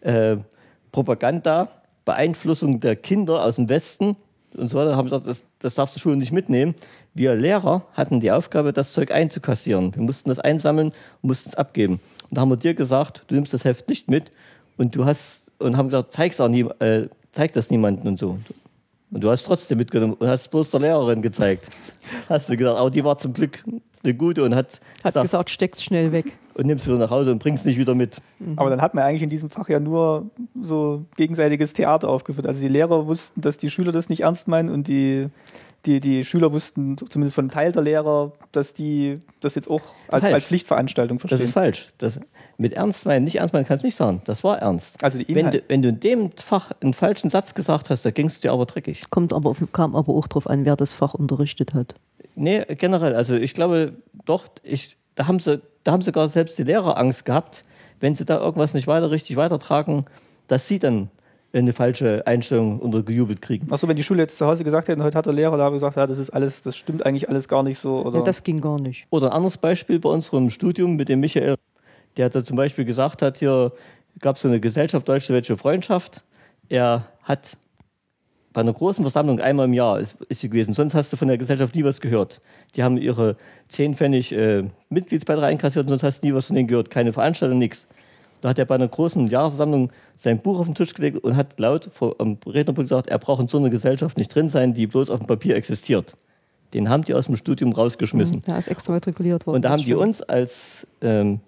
äh, 0.00 0.36
Propaganda, 0.92 1.68
Beeinflussung 2.04 2.80
der 2.80 2.96
Kinder 2.96 3.44
aus 3.44 3.56
dem 3.56 3.68
Westen 3.68 4.16
und 4.56 4.70
so 4.70 4.78
weiter. 4.78 4.96
Haben 4.96 5.06
gesagt, 5.06 5.26
das, 5.26 5.44
das 5.60 5.76
darfst 5.76 5.94
du 5.94 6.00
Schule 6.00 6.16
nicht 6.16 6.32
mitnehmen. 6.32 6.74
Wir 7.14 7.34
Lehrer 7.34 7.84
hatten 7.92 8.20
die 8.20 8.32
Aufgabe, 8.32 8.72
das 8.72 8.92
Zeug 8.92 9.10
einzukassieren. 9.12 9.94
Wir 9.94 10.02
mussten 10.02 10.28
das 10.28 10.40
einsammeln 10.40 10.88
und 11.22 11.28
mussten 11.28 11.50
es 11.50 11.54
abgeben. 11.54 11.94
Und 12.28 12.36
da 12.36 12.40
haben 12.40 12.50
wir 12.50 12.56
dir 12.56 12.74
gesagt, 12.74 13.24
du 13.28 13.34
nimmst 13.34 13.54
das 13.54 13.64
Heft 13.64 13.88
nicht 13.88 14.10
mit 14.10 14.30
und 14.76 14.96
du 14.96 15.04
hast 15.04 15.50
und 15.58 15.76
haben 15.76 15.88
gesagt, 15.88 16.12
zeig's 16.12 16.40
auch 16.40 16.48
nie, 16.48 16.62
äh, 16.80 17.08
zeig 17.32 17.52
das 17.52 17.70
niemandem 17.70 18.06
und 18.06 18.18
so. 18.18 18.38
Und 19.12 19.20
du 19.22 19.30
hast 19.30 19.44
trotzdem 19.44 19.78
mitgenommen 19.78 20.14
und 20.14 20.28
hast 20.28 20.48
bloß 20.48 20.70
der 20.70 20.80
Lehrerin 20.80 21.20
gezeigt. 21.20 21.68
Hast 22.28 22.48
du 22.48 22.56
gedacht, 22.56 22.76
aber 22.76 22.90
die 22.90 23.02
war 23.02 23.18
zum 23.18 23.32
Glück 23.32 23.60
eine 24.02 24.14
gute 24.14 24.44
und 24.44 24.54
hat, 24.54 24.80
Hat 25.04 25.12
gesagt, 25.12 25.22
gesagt, 25.24 25.50
steck's 25.50 25.82
schnell 25.84 26.10
weg. 26.12 26.26
und 26.54 26.66
nimmst 26.66 26.86
wieder 26.86 26.96
nach 26.98 27.10
Hause 27.10 27.32
und 27.32 27.38
bringst 27.38 27.66
nicht 27.66 27.78
wieder 27.78 27.94
mit. 27.94 28.16
Aber 28.56 28.70
dann 28.70 28.80
hat 28.80 28.94
man 28.94 29.04
eigentlich 29.04 29.22
in 29.22 29.30
diesem 29.30 29.50
Fach 29.50 29.68
ja 29.68 29.78
nur 29.80 30.30
so 30.60 31.04
gegenseitiges 31.16 31.72
Theater 31.74 32.08
aufgeführt. 32.08 32.46
Also 32.46 32.60
die 32.60 32.68
Lehrer 32.68 33.06
wussten, 33.06 33.40
dass 33.40 33.56
die 33.58 33.70
Schüler 33.70 33.92
das 33.92 34.08
nicht 34.08 34.20
ernst 34.22 34.48
meinen 34.48 34.70
und 34.70 34.88
die, 34.88 35.26
die, 35.86 36.00
die 36.00 36.24
Schüler 36.24 36.52
wussten, 36.52 36.96
zumindest 36.96 37.34
von 37.34 37.44
einem 37.44 37.50
Teil 37.50 37.72
der 37.72 37.82
Lehrer, 37.82 38.32
dass 38.52 38.72
die 38.74 39.18
das 39.40 39.54
jetzt 39.54 39.68
auch 39.70 39.80
als, 40.08 40.22
Falsch. 40.22 40.34
als 40.34 40.44
Pflichtveranstaltung 40.44 41.18
Das 41.18 41.28
verstehen. 41.28 41.46
ist 41.46 41.52
falsch. 41.52 41.92
Das, 41.98 42.20
mit 42.58 42.74
ernst 42.74 43.06
meinen, 43.06 43.24
nicht 43.24 43.36
ernst 43.36 43.54
meinen 43.54 43.64
kannst 43.66 43.84
du 43.84 43.86
nicht 43.86 43.96
sagen. 43.96 44.20
Das 44.26 44.44
war 44.44 44.58
ernst. 44.58 45.02
Also 45.04 45.18
die 45.18 45.34
Wenn 45.34 45.50
du, 45.50 45.62
wenn 45.68 45.82
du 45.82 45.88
in 45.90 46.00
dem 46.00 46.30
Fach 46.32 46.70
einen 46.82 46.92
falschen 46.94 47.30
Satz 47.30 47.54
gesagt 47.54 47.88
hast, 47.90 48.04
da 48.04 48.10
ging 48.10 48.26
es 48.26 48.40
dir 48.40 48.52
aber 48.52 48.66
dreckig. 48.66 49.04
Kommt 49.10 49.32
aber 49.32 49.50
auf, 49.50 49.62
kam 49.72 49.94
aber 49.96 50.12
auch 50.14 50.26
drauf 50.28 50.46
an, 50.48 50.64
wer 50.66 50.76
das 50.76 50.92
Fach 50.94 51.14
unterrichtet 51.14 51.72
hat. 51.74 51.94
Nee, 52.40 52.64
generell. 52.76 53.14
Also 53.14 53.34
ich 53.34 53.52
glaube 53.52 53.92
doch, 54.24 54.46
ich, 54.62 54.96
da, 55.14 55.26
haben 55.26 55.40
sie, 55.40 55.60
da 55.84 55.92
haben 55.92 56.00
sogar 56.00 56.26
selbst 56.30 56.56
die 56.56 56.62
Lehrer 56.62 56.96
Angst 56.96 57.26
gehabt, 57.26 57.64
wenn 58.00 58.16
sie 58.16 58.24
da 58.24 58.40
irgendwas 58.40 58.72
nicht 58.72 58.86
weiter 58.86 59.10
richtig 59.10 59.36
weitertragen, 59.36 60.06
dass 60.48 60.66
sie 60.66 60.78
dann 60.78 61.10
eine 61.52 61.74
falsche 61.74 62.26
Einstellung 62.26 62.78
untergejubelt 62.80 63.42
kriegen. 63.42 63.70
Achso, 63.70 63.88
wenn 63.88 63.96
die 63.96 64.02
Schule 64.02 64.22
jetzt 64.22 64.38
zu 64.38 64.46
Hause 64.46 64.64
gesagt 64.64 64.88
hätte, 64.88 65.02
heute 65.02 65.18
hat 65.18 65.26
der 65.26 65.34
Lehrer 65.34 65.58
da 65.58 65.68
gesagt, 65.68 65.96
ja, 65.96 66.06
das 66.06 66.18
ist 66.18 66.30
alles, 66.30 66.62
das 66.62 66.78
stimmt 66.78 67.04
eigentlich 67.04 67.28
alles 67.28 67.46
gar 67.46 67.62
nicht 67.62 67.78
so. 67.78 68.06
Oder 68.06 68.20
Ja, 68.20 68.24
das 68.24 68.42
ging 68.42 68.62
gar 68.62 68.80
nicht. 68.80 69.06
Oder 69.10 69.26
ein 69.28 69.32
anderes 69.32 69.58
Beispiel 69.58 69.98
bei 69.98 70.08
unserem 70.08 70.48
Studium 70.48 70.96
mit 70.96 71.10
dem 71.10 71.20
Michael, 71.20 71.56
der 72.16 72.30
da 72.30 72.42
zum 72.42 72.56
Beispiel 72.56 72.86
gesagt 72.86 73.20
hat, 73.20 73.36
hier 73.36 73.72
gab 74.18 74.36
es 74.36 74.42
so 74.42 74.48
eine 74.48 74.60
Gesellschaft 74.60 75.06
Deutsche-Deutsche 75.06 75.58
Freundschaft. 75.58 76.24
Er 76.70 77.04
hat 77.22 77.58
bei 78.52 78.60
einer 78.62 78.72
großen 78.72 79.04
Versammlung 79.04 79.40
einmal 79.40 79.66
im 79.66 79.72
Jahr 79.72 80.00
ist, 80.00 80.16
ist 80.28 80.40
sie 80.40 80.48
gewesen. 80.48 80.74
Sonst 80.74 80.94
hast 80.94 81.12
du 81.12 81.16
von 81.16 81.28
der 81.28 81.38
Gesellschaft 81.38 81.74
nie 81.74 81.84
was 81.84 82.00
gehört. 82.00 82.40
Die 82.74 82.82
haben 82.82 82.96
ihre 82.96 83.36
10 83.68 83.94
Pfennig 83.94 84.32
äh, 84.32 84.64
Mitgliedsbeiträge 84.88 85.46
einkassiert 85.46 85.84
und 85.84 85.90
sonst 85.90 86.02
hast 86.02 86.22
du 86.22 86.26
nie 86.26 86.34
was 86.34 86.46
von 86.46 86.56
denen 86.56 86.66
gehört. 86.66 86.90
Keine 86.90 87.12
Veranstaltung, 87.12 87.58
nichts. 87.58 87.86
Da 88.40 88.48
hat 88.48 88.58
er 88.58 88.64
bei 88.64 88.74
einer 88.74 88.88
großen 88.88 89.28
Jahresversammlung 89.28 89.90
sein 90.16 90.40
Buch 90.40 90.58
auf 90.58 90.66
den 90.66 90.74
Tisch 90.74 90.94
gelegt 90.94 91.18
und 91.18 91.36
hat 91.36 91.60
laut 91.60 91.90
vor, 91.92 92.16
am 92.18 92.38
Rednerpult 92.46 92.88
gesagt, 92.88 93.08
er 93.08 93.18
braucht 93.18 93.42
in 93.42 93.48
so 93.48 93.58
einer 93.58 93.70
Gesellschaft 93.70 94.16
nicht 94.16 94.34
drin 94.34 94.48
sein, 94.48 94.74
die 94.74 94.86
bloß 94.86 95.10
auf 95.10 95.20
dem 95.20 95.26
Papier 95.26 95.56
existiert. 95.56 96.14
Den 96.74 96.88
haben 96.88 97.04
die 97.04 97.14
aus 97.14 97.26
dem 97.26 97.36
Studium 97.36 97.72
rausgeschmissen. 97.72 98.42
Ja, 98.46 98.56
ist 98.56 98.68
extramatrikuliert 98.68 99.46
worden. 99.46 99.56
Und 99.56 99.64
da 99.64 99.70
haben 99.70 99.82
die 99.82 99.94
uns 99.94 100.22
als 100.22 100.86
ähm, 101.02 101.40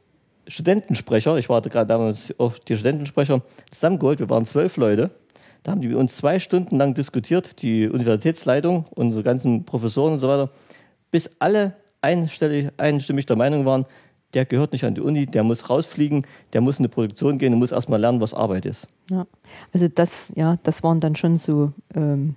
Studentensprecher, 0.49 1.37
ich 1.37 1.49
war 1.49 1.61
da 1.61 1.71
gerade 1.71 1.87
damals 1.87 2.35
auch 2.38 2.59
die 2.59 2.77
Studentensprecher, 2.77 3.41
zusammengeholt. 3.71 4.19
Wir 4.19 4.29
waren 4.29 4.45
zwölf 4.45 4.77
Leute. 4.77 5.11
Da 5.62 5.72
haben 5.72 5.81
die 5.81 5.94
uns 5.94 6.16
zwei 6.16 6.38
Stunden 6.38 6.77
lang 6.77 6.94
diskutiert, 6.94 7.62
die 7.62 7.88
Universitätsleitung, 7.88 8.87
unsere 8.90 9.22
ganzen 9.22 9.64
Professoren 9.64 10.14
und 10.14 10.18
so 10.18 10.29
weiter, 10.29 10.51
bis 11.11 11.31
alle 11.38 11.77
einstimmig 12.01 13.27
der 13.27 13.37
Meinung 13.37 13.64
waren, 13.64 13.87
der 14.35 14.44
gehört 14.44 14.72
nicht 14.72 14.85
an 14.85 14.94
die 14.94 15.01
Uni, 15.01 15.27
der 15.27 15.44
muss 15.44 15.68
rausfliegen, 15.68 16.27
der 16.53 16.62
muss 16.62 16.79
in 16.79 16.85
eine 16.85 16.88
Produktion 16.88 17.38
gehen, 17.38 17.53
der 17.53 17.59
muss 17.59 17.70
erstmal 17.70 18.01
lernen, 18.01 18.20
was 18.20 18.35
Arbeit 18.35 18.64
ist. 18.64 18.87
Ja. 19.11 19.27
Also 19.72 19.88
das, 19.88 20.33
ja, 20.35 20.59
das 20.62 20.83
waren 20.83 21.01
dann 21.01 21.14
schon 21.16 21.38
so 21.38 21.72
ähm, 21.94 22.35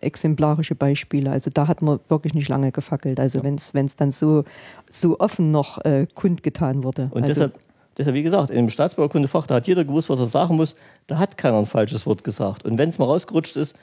exemplarische 0.00 0.74
Beispiele. 0.74 1.30
Also 1.30 1.50
da 1.52 1.66
hat 1.68 1.82
man 1.82 2.00
wirklich 2.08 2.34
nicht 2.34 2.48
lange 2.48 2.72
gefackelt. 2.72 3.18
Also 3.18 3.42
wenn 3.42 3.56
es 3.56 3.96
dann 3.96 4.10
so, 4.10 4.44
so 4.88 5.18
offen 5.18 5.50
noch 5.50 5.84
äh, 5.84 6.06
kundgetan 6.14 6.84
wurde. 6.84 7.10
Und 7.12 7.22
also, 7.22 7.34
deshalb, 7.34 7.58
deshalb, 7.98 8.14
wie 8.14 8.22
gesagt, 8.22 8.50
im 8.50 8.68
Staatsbauerkundefach, 8.70 9.46
da 9.46 9.56
hat 9.56 9.66
jeder 9.66 9.84
gewusst, 9.84 10.08
was 10.08 10.18
er 10.18 10.26
sagen 10.26 10.56
muss, 10.56 10.74
da 11.06 11.18
hat 11.18 11.36
keiner 11.36 11.58
ein 11.58 11.66
falsches 11.66 12.06
Wort 12.06 12.24
gesagt. 12.24 12.64
Und 12.64 12.78
wenn 12.78 12.88
es 12.90 12.98
mal 12.98 13.06
rausgerutscht 13.06 13.56
ist, 13.56 13.78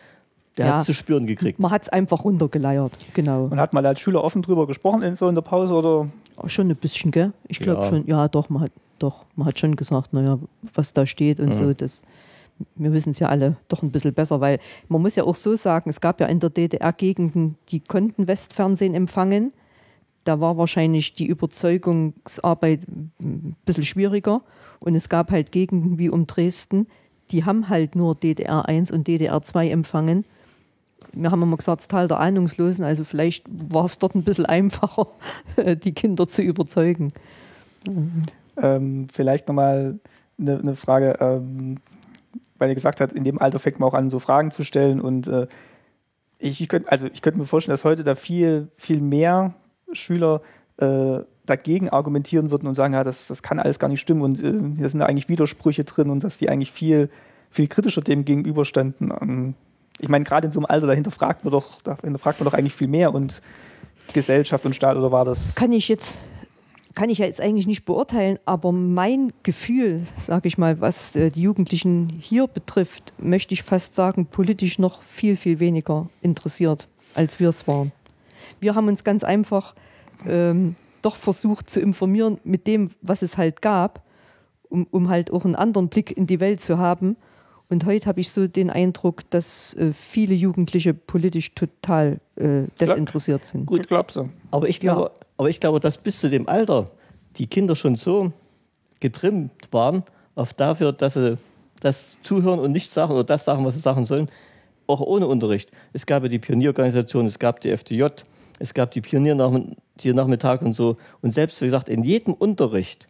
der 0.58 0.66
Ja. 0.66 0.74
hat 0.74 0.80
es 0.82 0.86
zu 0.88 0.94
spüren 0.94 1.26
gekriegt. 1.28 1.60
man 1.60 1.72
hat 1.72 1.84
es 1.84 1.90
einfach 1.90 2.26
runtergeleiert, 2.26 2.92
genau. 3.14 3.46
Und 3.46 3.60
hat 3.60 3.72
mal 3.74 3.86
als 3.86 4.00
Schüler 4.00 4.24
offen 4.24 4.42
drüber 4.42 4.68
gesprochen 4.68 5.02
in 5.04 5.16
so 5.16 5.28
in 5.30 5.36
der 5.36 5.42
Pause 5.42 5.74
oder 5.74 6.08
Schon 6.48 6.70
ein 6.70 6.76
bisschen, 6.78 7.12
gell? 7.12 7.34
Ich 7.50 7.60
glaube 7.60 7.82
Ja. 7.84 7.90
schon, 7.90 8.08
ja 8.08 8.28
doch, 8.30 8.50
man 8.50 8.64
hat 8.64 8.72
doch, 8.98 9.26
man 9.36 9.48
hat 9.48 9.60
schon 9.60 9.76
gesagt, 9.76 10.14
naja, 10.14 10.40
was 10.74 10.94
da 10.94 11.06
steht 11.06 11.40
und 11.40 11.54
so, 11.54 11.74
das 11.74 12.02
wir 12.76 12.92
wissen 12.92 13.12
es 13.12 13.20
ja 13.20 13.30
alle 13.30 13.56
doch 13.70 13.84
ein 13.84 13.92
bisschen 13.92 14.14
besser, 14.14 14.42
weil 14.42 14.60
man 14.90 15.02
muss 15.02 15.16
ja 15.16 15.24
auch 15.24 15.36
so 15.36 15.56
sagen, 15.56 15.90
es 15.90 16.02
gab 16.02 16.20
ja 16.20 16.28
in 16.28 16.40
der 16.42 16.50
DDR 16.50 16.92
Gegenden, 16.92 17.56
die 17.70 17.80
konnten 17.80 18.28
Westfernsehen 18.28 18.96
empfangen. 18.96 19.54
Da 20.24 20.40
war 20.40 20.58
wahrscheinlich 20.58 21.14
die 21.14 21.26
Überzeugungsarbeit 21.26 22.82
ein 23.20 23.56
bisschen 23.66 23.84
schwieriger. 23.84 24.42
Und 24.80 24.96
es 24.96 25.10
gab 25.10 25.32
halt 25.32 25.52
Gegenden 25.52 25.98
wie 25.98 26.10
um 26.10 26.28
Dresden, 26.28 26.88
die 27.32 27.46
haben 27.46 27.70
halt 27.70 27.96
nur 27.96 28.16
DDR 28.16 28.68
1 28.68 28.92
und 28.92 29.08
DDR 29.08 29.42
2 29.42 29.70
empfangen. 29.70 30.26
Wir 31.14 31.32
haben 31.32 31.42
immer 31.42 31.58
gesagt, 31.58 31.82
das 31.82 31.88
Tal 31.88 32.08
der 32.08 32.20
Ahnungslosen, 32.20 32.84
also 32.84 33.04
vielleicht 33.04 33.46
war 33.50 33.86
es 33.86 34.00
dort 34.00 34.16
ein 34.16 34.24
bisschen 34.24 34.46
einfacher, 34.46 35.08
die 35.84 35.94
Kinder 35.94 36.28
zu 36.28 36.42
überzeugen. 36.42 37.14
ähm, 38.58 39.08
vielleicht 39.12 39.48
nochmal 39.48 40.00
eine, 40.40 40.60
eine 40.60 40.76
Frage, 40.76 41.18
ähm, 41.20 41.78
weil 42.58 42.70
ihr 42.70 42.76
gesagt 42.76 43.02
habt, 43.02 43.14
in 43.14 43.24
dem 43.24 43.40
Alter 43.40 43.60
fängt 43.60 43.80
man 43.80 43.90
auch 43.90 43.94
an, 43.94 44.10
so 44.10 44.20
Fragen 44.20 44.52
zu 44.52 44.64
stellen 44.64 45.02
und 45.02 45.28
äh, 45.28 45.48
ich, 46.38 46.62
ich 46.62 46.70
könnte 46.70 46.92
also 46.92 47.08
ich 47.08 47.22
könnte 47.22 47.40
mir 47.40 47.46
vorstellen, 47.46 47.74
dass 47.74 47.86
heute 47.86 48.04
da 48.04 48.16
viel, 48.16 48.70
viel 48.76 49.02
mehr 49.02 49.54
Schüler 49.94 50.42
äh, 50.78 51.20
dagegen 51.46 51.90
argumentieren 51.90 52.52
würden 52.52 52.68
und 52.68 52.76
sagen, 52.76 52.94
ja, 52.94 53.04
das, 53.04 53.28
das 53.28 53.44
kann 53.44 53.60
alles 53.60 53.80
gar 53.80 53.88
nicht 53.88 54.02
stimmen 54.02 54.22
und 54.22 54.44
äh, 54.44 54.54
hier 54.78 54.90
sind 54.90 55.00
da 55.00 55.08
eigentlich 55.08 55.30
Widersprüche 55.30 55.84
drin 55.84 56.10
und 56.10 56.24
dass 56.24 56.38
die 56.38 56.50
eigentlich 56.50 56.72
viel, 56.72 57.10
viel 57.50 57.68
kritischer 57.68 58.02
dem 58.02 58.24
gegenüberstanden. 58.24 59.12
Ähm, 59.22 59.56
ich 60.00 60.10
meine, 60.10 60.24
gerade 60.24 60.48
in 60.48 60.52
so 60.52 60.60
einem 60.60 60.68
Alter, 60.68 60.88
dahinter 60.88 61.12
fragt 61.12 61.44
man 61.44 61.52
doch, 61.52 61.82
dahinter 61.82 62.20
fragt 62.20 62.40
man 62.40 62.46
doch 62.46 62.54
eigentlich 62.54 62.76
viel 62.76 62.88
mehr 62.88 63.14
und 63.14 63.42
Gesellschaft 64.14 64.66
und 64.66 64.76
Staat 64.76 64.96
oder 64.96 65.12
war 65.12 65.26
das? 65.26 65.56
Kann 65.56 65.72
ich 65.72 65.88
jetzt, 65.88 66.20
kann 66.96 67.10
ich 67.10 67.18
ja 67.18 67.26
jetzt 67.26 67.42
eigentlich 67.42 67.68
nicht 67.68 67.86
beurteilen, 67.86 68.38
aber 68.46 68.72
mein 68.72 69.34
Gefühl, 69.44 70.04
sage 70.20 70.48
ich 70.48 70.58
mal, 70.58 70.80
was 70.82 71.16
äh, 71.16 71.32
die 71.32 71.42
Jugendlichen 71.42 72.10
hier 72.10 72.48
betrifft, 72.48 73.14
möchte 73.18 73.54
ich 73.54 73.64
fast 73.64 73.96
sagen, 73.96 74.26
politisch 74.28 74.80
noch 74.80 75.02
viel, 75.02 75.36
viel 75.36 75.60
weniger 75.60 76.08
interessiert, 76.22 76.88
als 77.16 77.40
wir 77.40 77.50
es 77.50 77.68
waren. 77.68 77.92
Wir 78.60 78.76
haben 78.76 78.88
uns 78.88 79.04
ganz 79.04 79.24
einfach 79.24 79.76
ähm, 80.26 80.76
doch 81.02 81.16
versucht 81.16 81.70
zu 81.70 81.80
informieren 81.80 82.40
mit 82.44 82.68
dem, 82.68 82.90
was 83.02 83.22
es 83.22 83.38
halt 83.38 83.62
gab, 83.62 84.04
um, 84.70 84.88
um 84.92 85.10
halt 85.10 85.32
auch 85.32 85.46
einen 85.46 85.56
anderen 85.56 85.90
Blick 85.90 86.16
in 86.16 86.28
die 86.28 86.40
Welt 86.40 86.62
zu 86.62 86.78
haben. 86.78 87.16
Und 87.70 87.86
heute 87.86 88.08
habe 88.08 88.20
ich 88.20 88.32
so 88.32 88.48
den 88.48 88.70
Eindruck, 88.70 89.30
dass 89.30 89.76
äh, 89.76 89.94
viele 89.94 90.34
Jugendliche 90.34 90.94
politisch 90.94 91.54
total 91.54 92.20
äh, 92.36 92.64
desinteressiert 92.80 93.46
sind. 93.46 93.68
Gut, 93.68 93.88
glaubst 93.88 94.16
du? 94.16 94.28
Aber 94.50 94.68
ich 94.68 94.80
glaube, 94.80 95.12
aber 95.38 95.50
ich 95.50 95.60
glaube, 95.60 95.80
dass 95.80 95.98
bis 95.98 96.20
zu 96.20 96.30
dem 96.30 96.50
Alter 96.50 96.88
die 97.38 97.48
Kinder 97.48 97.76
schon 97.76 97.96
so 97.96 98.34
getrimmt 99.00 99.52
waren 99.72 100.04
auf 100.36 100.54
dafür, 100.54 100.92
dass 100.94 101.14
sie 101.14 101.38
das 101.80 102.18
zuhören 102.24 102.60
und 102.60 102.72
nicht 102.72 102.92
sagen 102.92 103.14
oder 103.14 103.24
das 103.24 103.46
sagen, 103.46 103.64
was 103.66 103.76
sie 103.76 103.80
sagen 103.82 104.06
sollen, 104.06 104.30
auch 104.88 105.02
ohne 105.02 105.28
Unterricht. 105.28 105.72
Es 105.94 106.06
gab 106.06 106.24
ja 106.24 106.30
die 106.30 106.40
Pionierorganisation, 106.40 107.28
es 107.28 107.38
gab 107.38 107.62
die 107.62 107.70
FDJ, 107.70 108.06
es 108.60 108.74
gab 108.74 108.92
die 108.92 109.02
Pioniernachmittag 109.02 110.62
und 110.62 110.76
so. 110.76 110.98
Und 111.22 111.34
selbst, 111.34 111.62
wie 111.62 111.66
gesagt, 111.66 111.90
in 111.90 112.04
jedem 112.04 112.34
Unterricht 112.34 113.08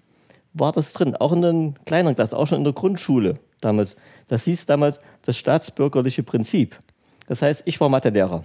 war 0.53 0.71
das 0.71 0.93
drin, 0.93 1.15
auch 1.15 1.31
in 1.33 1.41
den 1.41 1.75
kleineren 1.85 2.15
Klassen, 2.15 2.35
auch 2.35 2.47
schon 2.47 2.59
in 2.59 2.63
der 2.63 2.73
Grundschule 2.73 3.39
damals. 3.61 3.95
Das 4.27 4.45
hieß 4.45 4.67
damals 4.67 4.99
das 5.23 5.37
staatsbürgerliche 5.37 6.23
Prinzip. 6.23 6.77
Das 7.27 7.41
heißt, 7.41 7.63
ich 7.65 7.79
war 7.81 7.89
Mathelehrer. 7.89 8.43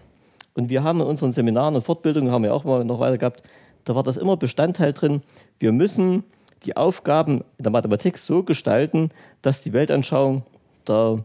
Und 0.55 0.69
wir 0.69 0.83
haben 0.83 1.01
in 1.01 1.07
unseren 1.07 1.33
Seminaren 1.33 1.75
und 1.75 1.83
Fortbildungen, 1.83 2.31
haben 2.31 2.45
wir 2.45 2.55
auch 2.55 2.65
mal 2.65 2.85
noch 2.85 3.01
weiter 3.01 3.19
gehabt, 3.19 3.43
da 3.85 3.95
war 3.95 4.03
das 4.03 4.17
immer 4.17 4.37
Bestandteil 4.37 4.93
drin, 4.93 5.23
wir 5.59 5.73
müssen 5.73 6.25
die 6.65 6.77
Aufgaben 6.77 7.43
in 7.59 7.65
der 7.65 7.73
Mathematik 7.73 8.17
so 8.17 8.43
gestalten, 8.43 9.11
dass 9.43 9.61
die 9.61 9.73
Weltanschauung 9.73 10.43
der 10.87 11.19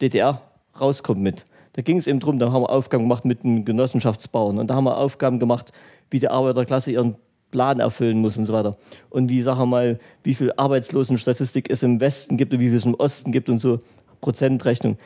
DDR 0.00 0.40
rauskommt 0.80 1.20
mit. 1.20 1.44
Da 1.74 1.82
ging 1.82 1.96
es 1.96 2.06
eben 2.06 2.20
darum, 2.20 2.38
da 2.38 2.52
haben 2.52 2.62
wir 2.62 2.70
Aufgaben 2.70 3.04
gemacht 3.04 3.24
mit 3.24 3.44
den 3.44 3.64
Genossenschaftsbauern 3.64 4.58
und 4.58 4.68
da 4.68 4.74
haben 4.74 4.84
wir 4.84 4.98
Aufgaben 4.98 5.38
gemacht, 5.38 5.72
wie 6.10 6.18
die 6.18 6.28
Arbeiterklasse 6.28 6.92
ihren 6.92 7.16
Plan 7.50 7.80
erfüllen 7.80 8.18
muss 8.20 8.36
und 8.36 8.46
so 8.46 8.52
weiter. 8.52 8.76
Und 9.10 9.28
wie, 9.30 9.42
sagen 9.42 9.60
wir 9.60 9.66
mal, 9.66 9.98
wie 10.22 10.34
viel 10.34 10.52
Arbeitslosenstatistik 10.56 11.70
es 11.70 11.82
im 11.82 12.00
Westen 12.00 12.36
gibt 12.36 12.52
und 12.52 12.60
wie 12.60 12.68
viel 12.68 12.76
es 12.76 12.86
im 12.86 12.94
Osten 12.94 13.32
gibt 13.32 13.48
und 13.48 13.58
so 13.58 13.78
Prozentrechnung. 14.20 14.96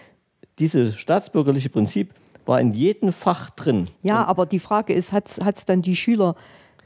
Dieses 0.59 0.97
staatsbürgerliche 0.97 1.69
Prinzip 1.69 2.13
war 2.45 2.61
in 2.61 2.73
jedem 2.73 3.13
Fach 3.13 3.51
drin. 3.51 3.89
Ja, 4.03 4.25
aber 4.25 4.47
die 4.47 4.61
Frage 4.61 4.93
ist, 4.93 5.13
hat 5.13 5.29
es 5.29 5.65
dann 5.65 5.83
die 5.83 5.97
Schüler 5.97 6.37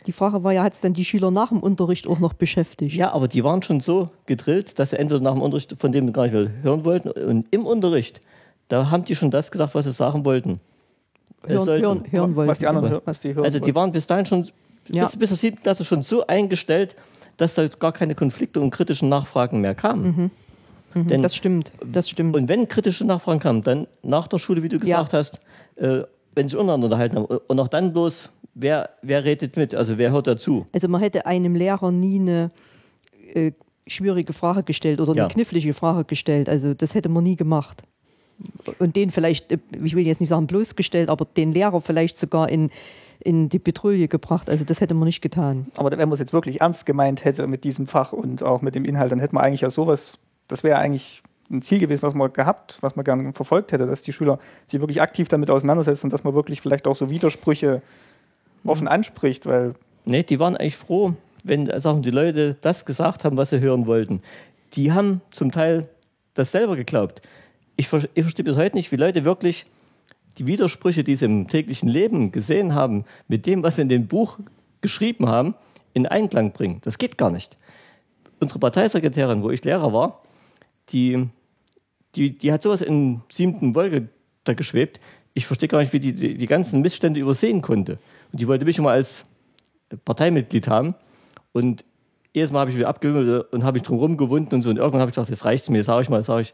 Die 0.06 0.12
Frage 0.12 0.42
war 0.42 0.52
ja, 0.52 0.62
hat 0.62 0.72
es 0.72 0.80
denn 0.80 0.94
die 0.94 1.04
Schüler 1.04 1.30
nach 1.30 1.50
dem 1.50 1.60
Unterricht 1.60 2.06
auch 2.06 2.18
noch 2.18 2.32
beschäftigt? 2.32 2.96
Ja, 2.96 3.12
aber 3.12 3.28
die 3.28 3.44
waren 3.44 3.62
schon 3.62 3.80
so 3.80 4.06
gedrillt, 4.26 4.78
dass 4.78 4.90
sie 4.90 4.98
entweder 4.98 5.20
nach 5.20 5.34
dem 5.34 5.42
Unterricht 5.42 5.74
von 5.78 5.92
dem 5.92 6.12
gar 6.12 6.24
nicht 6.24 6.32
mehr 6.32 6.50
hören 6.62 6.84
wollten. 6.84 7.10
Und 7.10 7.46
im 7.50 7.66
Unterricht, 7.66 8.20
da 8.70 8.90
haben 8.90 9.04
die 9.04 9.14
schon 9.14 9.30
das 9.30 9.50
gesagt, 9.50 9.74
was 9.74 9.84
sie 9.84 9.92
sagen 9.92 10.24
wollten. 10.24 10.56
Hören, 11.46 11.64
sollten. 11.64 11.84
hören, 11.84 12.04
hören 12.10 12.36
wollten. 12.36 12.50
was 12.50 12.58
die 12.58 12.66
anderen 12.66 12.90
hör- 12.90 13.02
was 13.04 13.20
die 13.20 13.34
hören 13.34 13.44
Also 13.44 13.58
die 13.60 13.74
waren 13.74 13.92
bis 13.92 14.06
dahin 14.06 14.24
schon, 14.26 14.48
Ja. 14.88 15.06
bis, 15.06 15.16
bis 15.16 15.28
zur 15.28 15.36
siebten 15.38 15.62
Klasse 15.62 15.84
schon 15.84 16.02
so 16.02 16.26
eingestellt, 16.26 16.96
dass 17.36 17.54
da 17.54 17.66
gar 17.68 17.92
keine 17.92 18.14
Konflikte 18.14 18.60
und 18.60 18.70
kritischen 18.70 19.08
Nachfragen 19.08 19.60
mehr 19.60 19.74
kamen. 19.74 20.30
Denn, 20.94 21.18
Mhm. 21.18 21.22
Das 21.22 21.34
stimmt, 21.36 21.72
das 21.84 22.08
stimmt. 22.10 22.34
und 22.36 22.48
wenn 22.48 22.66
kritische 22.68 23.04
Nachfragen 23.04 23.38
kamen, 23.40 23.62
dann 23.62 23.86
nach 24.02 24.26
der 24.28 24.38
Schule, 24.38 24.62
wie 24.62 24.68
du 24.68 24.76
Ja. 24.78 25.02
gesagt 25.02 25.12
hast, 25.12 25.38
äh, 25.76 26.02
wenn 26.34 26.48
sich 26.48 26.58
untereinander 26.58 26.86
unterhalten 26.86 27.16
haben. 27.16 27.24
Und 27.46 27.60
auch 27.60 27.68
dann 27.68 27.92
bloß, 27.92 28.28
wer, 28.54 28.90
wer 29.02 29.24
redet 29.24 29.56
mit, 29.56 29.74
also 29.74 29.98
wer 29.98 30.10
hört 30.10 30.26
dazu. 30.26 30.66
Also 30.72 30.88
man 30.88 31.00
hätte 31.00 31.26
einem 31.26 31.54
Lehrer 31.54 31.90
nie 31.92 32.18
eine 32.20 32.50
äh, 33.34 33.52
schwierige 33.86 34.32
Frage 34.32 34.62
gestellt 34.64 35.00
oder 35.00 35.12
eine 35.12 35.20
Ja. 35.20 35.28
knifflige 35.28 35.72
Frage 35.74 36.04
gestellt. 36.04 36.48
Also 36.48 36.74
das 36.74 36.94
hätte 36.96 37.08
man 37.08 37.22
nie 37.24 37.36
gemacht. 37.36 37.82
Und 38.78 38.96
den 38.96 39.10
vielleicht, 39.10 39.52
äh, 39.52 39.58
ich 39.82 39.94
will 39.94 40.06
jetzt 40.06 40.20
nicht 40.20 40.28
sagen 40.28 40.46
bloßgestellt, 40.46 41.08
aber 41.08 41.24
den 41.24 41.52
Lehrer 41.52 41.80
vielleicht 41.80 42.18
sogar 42.18 42.48
in, 42.48 42.70
in 43.20 43.48
die 43.48 43.58
Petrouille 43.58 44.08
gebracht. 44.08 44.50
Also 44.50 44.64
das 44.64 44.80
hätte 44.80 44.94
man 44.94 45.06
nicht 45.06 45.20
getan. 45.20 45.66
Aber 45.76 45.90
wenn 45.90 45.98
man 45.98 46.12
es 46.12 46.18
jetzt 46.18 46.32
wirklich 46.32 46.60
ernst 46.60 46.86
gemeint 46.86 47.24
hätte 47.24 47.46
mit 47.46 47.64
diesem 47.64 47.86
Fach 47.86 48.12
und 48.12 48.42
auch 48.42 48.62
mit 48.62 48.74
dem 48.74 48.84
Inhalt, 48.84 49.12
dann 49.12 49.20
hätte 49.20 49.34
man 49.34 49.44
eigentlich 49.44 49.62
ja 49.62 49.70
sowas, 49.70 50.18
das 50.48 50.62
wäre 50.62 50.78
eigentlich 50.78 51.22
ein 51.50 51.62
Ziel 51.62 51.80
gewesen, 51.80 52.02
was 52.02 52.14
man 52.14 52.32
gehabt, 52.32 52.78
was 52.80 52.96
man 52.96 53.04
gerne 53.04 53.32
verfolgt 53.32 53.72
hätte, 53.72 53.86
dass 53.86 54.02
die 54.02 54.12
Schüler 54.12 54.38
sich 54.66 54.80
wirklich 54.80 55.02
aktiv 55.02 55.28
damit 55.28 55.50
auseinandersetzen 55.50 56.06
und 56.06 56.12
dass 56.12 56.22
man 56.22 56.34
wirklich 56.34 56.60
vielleicht 56.60 56.86
auch 56.86 56.94
so 56.94 57.10
Widersprüche 57.10 57.82
offen 58.64 58.86
anspricht, 58.86 59.46
weil 59.46 59.74
Nee, 60.04 60.22
die 60.22 60.40
waren 60.40 60.56
eigentlich 60.56 60.76
froh, 60.76 61.14
wenn 61.44 61.66
sagen, 61.80 62.02
die 62.02 62.10
Leute 62.10 62.56
das 62.60 62.84
gesagt 62.84 63.24
haben, 63.24 63.36
was 63.36 63.50
sie 63.50 63.60
hören 63.60 63.86
wollten. 63.86 64.22
Die 64.74 64.92
haben 64.92 65.20
zum 65.30 65.52
Teil 65.52 65.88
das 66.34 66.52
selber 66.52 66.76
geglaubt. 66.76 67.22
Ich, 67.80 67.90
ich 67.90 68.24
verstehe 68.24 68.44
bis 68.44 68.56
heute 68.56 68.76
nicht, 68.76 68.92
wie 68.92 68.96
Leute 68.96 69.24
wirklich 69.24 69.64
die 70.36 70.46
Widersprüche, 70.46 71.02
die 71.02 71.16
sie 71.16 71.24
im 71.24 71.48
täglichen 71.48 71.88
Leben 71.88 72.30
gesehen 72.30 72.74
haben, 72.74 73.06
mit 73.26 73.46
dem, 73.46 73.62
was 73.62 73.76
sie 73.76 73.82
in 73.82 73.88
dem 73.88 74.06
Buch 74.06 74.38
geschrieben 74.82 75.30
haben, 75.30 75.54
in 75.94 76.06
Einklang 76.06 76.52
bringen. 76.52 76.82
Das 76.84 76.98
geht 76.98 77.16
gar 77.16 77.30
nicht. 77.30 77.56
Unsere 78.38 78.58
Parteisekretärin, 78.58 79.42
wo 79.42 79.48
ich 79.48 79.64
Lehrer 79.64 79.94
war, 79.94 80.20
die, 80.90 81.30
die, 82.16 82.36
die 82.36 82.52
hat 82.52 82.62
sowas 82.62 82.82
in 82.82 83.22
siebten 83.32 83.74
Wolke 83.74 84.10
da 84.44 84.52
geschwebt. 84.52 85.00
Ich 85.32 85.46
verstehe 85.46 85.70
gar 85.70 85.78
nicht, 85.78 85.94
wie 85.94 86.00
die, 86.00 86.12
die 86.12 86.36
die 86.36 86.46
ganzen 86.46 86.82
Missstände 86.82 87.18
übersehen 87.18 87.62
konnte. 87.62 87.96
Und 88.30 88.42
die 88.42 88.46
wollte 88.46 88.66
mich 88.66 88.76
immer 88.76 88.90
als 88.90 89.24
Parteimitglied 90.04 90.68
haben. 90.68 90.94
Und 91.52 91.86
jedes 92.34 92.52
Mal 92.52 92.60
habe 92.60 92.72
ich 92.72 92.76
wieder 92.76 92.88
abgewimmelt 92.88 93.50
und 93.54 93.64
habe 93.64 93.78
ich 93.78 93.84
drum 93.84 93.98
rumgewunden 93.98 94.56
und 94.56 94.62
so. 94.64 94.68
Und 94.68 94.76
irgendwann 94.76 95.00
habe 95.00 95.10
ich 95.10 95.14
gedacht, 95.14 95.30
jetzt 95.30 95.46
reicht 95.46 95.64
es 95.64 95.70
mir, 95.70 95.82
sage 95.82 96.02
ich 96.02 96.10
mal, 96.10 96.22
sage 96.22 96.42
ich, 96.42 96.52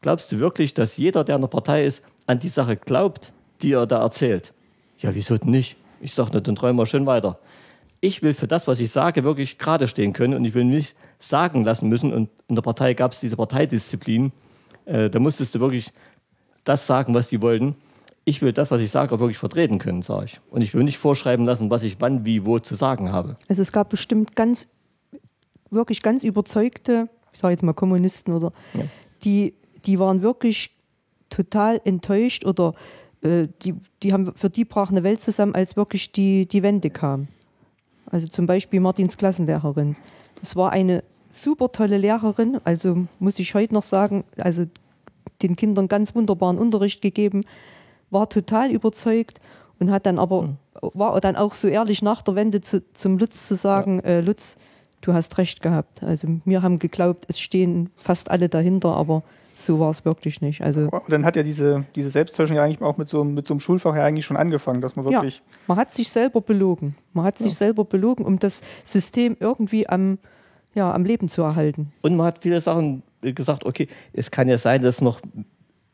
glaubst 0.00 0.30
du 0.32 0.38
wirklich, 0.38 0.74
dass 0.74 0.96
jeder, 0.96 1.24
der 1.24 1.36
in 1.36 1.42
der 1.42 1.48
Partei 1.48 1.84
ist, 1.84 2.02
an 2.26 2.38
die 2.38 2.48
Sache 2.48 2.76
glaubt, 2.76 3.32
die 3.62 3.72
er 3.72 3.86
da 3.86 4.00
erzählt? 4.02 4.52
Ja, 4.98 5.14
wieso 5.14 5.36
denn 5.38 5.50
nicht? 5.50 5.76
Ich 6.00 6.12
sage, 6.14 6.30
na, 6.32 6.40
dann 6.40 6.54
träumen 6.56 6.76
wir 6.78 6.86
schön 6.86 7.06
weiter. 7.06 7.38
Ich 8.00 8.22
will 8.22 8.32
für 8.34 8.46
das, 8.46 8.68
was 8.68 8.78
ich 8.78 8.90
sage, 8.90 9.24
wirklich 9.24 9.58
gerade 9.58 9.88
stehen 9.88 10.12
können 10.12 10.34
und 10.34 10.44
ich 10.44 10.54
will 10.54 10.64
nicht 10.64 10.94
sagen 11.18 11.64
lassen 11.64 11.88
müssen. 11.88 12.12
Und 12.12 12.28
in 12.46 12.54
der 12.54 12.62
Partei 12.62 12.94
gab 12.94 13.12
es 13.12 13.20
diese 13.20 13.36
Parteidisziplin. 13.36 14.32
Äh, 14.84 15.10
da 15.10 15.18
musstest 15.18 15.54
du 15.54 15.60
wirklich 15.60 15.90
das 16.64 16.86
sagen, 16.86 17.14
was 17.14 17.28
die 17.28 17.42
wollten. 17.42 17.74
Ich 18.24 18.40
will 18.42 18.52
das, 18.52 18.70
was 18.70 18.80
ich 18.82 18.90
sage, 18.90 19.14
auch 19.14 19.18
wirklich 19.18 19.38
vertreten 19.38 19.78
können, 19.78 20.02
sage 20.02 20.26
ich. 20.26 20.40
Und 20.50 20.62
ich 20.62 20.74
will 20.74 20.84
nicht 20.84 20.98
vorschreiben 20.98 21.44
lassen, 21.46 21.70
was 21.70 21.82
ich 21.82 21.96
wann, 22.00 22.24
wie, 22.24 22.44
wo 22.44 22.58
zu 22.60 22.74
sagen 22.76 23.10
habe. 23.10 23.36
Also 23.48 23.62
es 23.62 23.72
gab 23.72 23.88
bestimmt 23.88 24.36
ganz, 24.36 24.68
wirklich 25.70 26.02
ganz 26.02 26.22
überzeugte, 26.24 27.04
ich 27.32 27.40
sage 27.40 27.52
jetzt 27.52 27.62
mal 27.62 27.72
Kommunisten 27.72 28.34
oder, 28.34 28.52
Ja. 28.74 28.82
die, 29.24 29.54
die 29.88 29.98
waren 29.98 30.22
wirklich 30.22 30.70
total 31.30 31.80
enttäuscht 31.84 32.44
oder 32.44 32.74
äh, 33.22 33.48
die, 33.62 33.74
die 34.02 34.12
haben, 34.12 34.32
für 34.34 34.50
die 34.50 34.64
brach 34.64 34.90
eine 34.90 35.02
Welt 35.02 35.20
zusammen, 35.20 35.54
als 35.54 35.76
wirklich 35.76 36.12
die, 36.12 36.46
die 36.46 36.62
Wende 36.62 36.90
kam. 36.90 37.28
Also 38.06 38.28
zum 38.28 38.46
Beispiel 38.46 38.80
Martins 38.80 39.16
Klassenlehrerin. 39.16 39.96
Das 40.40 40.54
war 40.56 40.70
eine 40.70 41.02
super 41.30 41.72
tolle 41.72 41.98
Lehrerin, 41.98 42.60
also 42.64 43.06
muss 43.18 43.38
ich 43.38 43.54
heute 43.54 43.74
noch 43.74 43.82
sagen, 43.82 44.24
also 44.38 44.64
den 45.42 45.56
Kindern 45.56 45.88
ganz 45.88 46.14
wunderbaren 46.14 46.58
Unterricht 46.58 47.02
gegeben, 47.02 47.44
war 48.10 48.28
total 48.28 48.70
überzeugt 48.70 49.40
und 49.78 49.90
hat 49.90 50.06
dann 50.06 50.18
aber, 50.18 50.56
war 50.80 51.20
dann 51.20 51.36
auch 51.36 51.54
so 51.54 51.68
ehrlich 51.68 52.02
nach 52.02 52.22
der 52.22 52.34
Wende 52.34 52.60
zu, 52.60 52.82
zum 52.92 53.18
Lutz 53.18 53.48
zu 53.48 53.56
sagen, 53.56 54.00
äh, 54.00 54.20
Lutz, 54.20 54.56
du 55.00 55.12
hast 55.12 55.38
recht 55.38 55.62
gehabt. 55.62 56.02
Also 56.02 56.28
wir 56.44 56.62
haben 56.62 56.78
geglaubt, 56.78 57.26
es 57.28 57.40
stehen 57.40 57.90
fast 57.94 58.30
alle 58.30 58.48
dahinter, 58.48 58.96
aber 58.96 59.22
so 59.58 59.80
war 59.80 59.90
es 59.90 60.04
wirklich 60.04 60.40
nicht. 60.40 60.62
Also 60.62 60.82
Und 60.82 61.02
dann 61.08 61.24
hat 61.24 61.36
ja 61.36 61.42
diese, 61.42 61.84
diese 61.94 62.10
Selbsttäuschung 62.10 62.56
ja 62.56 62.62
eigentlich 62.64 62.80
auch 62.80 62.96
mit 62.96 63.08
so, 63.08 63.20
einem- 63.22 63.34
mit 63.34 63.46
so 63.46 63.54
einem 63.54 63.60
Schulfach 63.60 63.94
ja 63.96 64.04
eigentlich 64.04 64.24
schon 64.24 64.36
angefangen, 64.36 64.80
dass 64.80 64.94
man 64.96 65.04
ja, 65.06 65.12
wirklich. 65.18 65.42
man 65.66 65.76
hat 65.76 65.90
sich 65.90 66.08
selber 66.10 66.40
belogen. 66.40 66.94
Man 67.12 67.24
hat 67.24 67.38
sich 67.38 67.54
selber 67.54 67.84
belogen, 67.84 68.24
um 68.24 68.38
das 68.38 68.62
System 68.84 69.36
irgendwie 69.40 69.88
am, 69.88 70.18
ja, 70.74 70.92
am 70.92 71.04
Leben 71.04 71.28
zu 71.28 71.42
erhalten. 71.42 71.92
Und 72.02 72.16
man 72.16 72.26
hat 72.26 72.38
viele 72.40 72.60
Sachen 72.60 73.02
gesagt, 73.20 73.64
okay, 73.66 73.88
es 74.12 74.30
kann 74.30 74.48
ja 74.48 74.58
sein, 74.58 74.82
dass 74.82 74.96
es 74.96 75.00
noch 75.00 75.20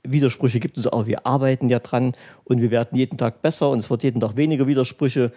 Widersprüche 0.03 0.61
gibt. 0.61 0.77
Und 0.77 0.83
so, 0.83 0.92
aber 0.92 1.07
wir 1.07 1.27
arbeiten 1.27 1.68
ja 1.68 1.79
dran 1.79 2.12
und 2.44 2.61
wir 2.61 2.70
werden 2.70 2.96
jeden 2.96 3.16
Tag 3.16 3.40
besser 3.42 3.70
und 3.70 3.79
es 3.79 3.88
wird 3.88 4.03
jeden 4.03 4.20
Tag 4.20 4.37
weniger 4.37 4.66
Widersprüche. 4.66 5.33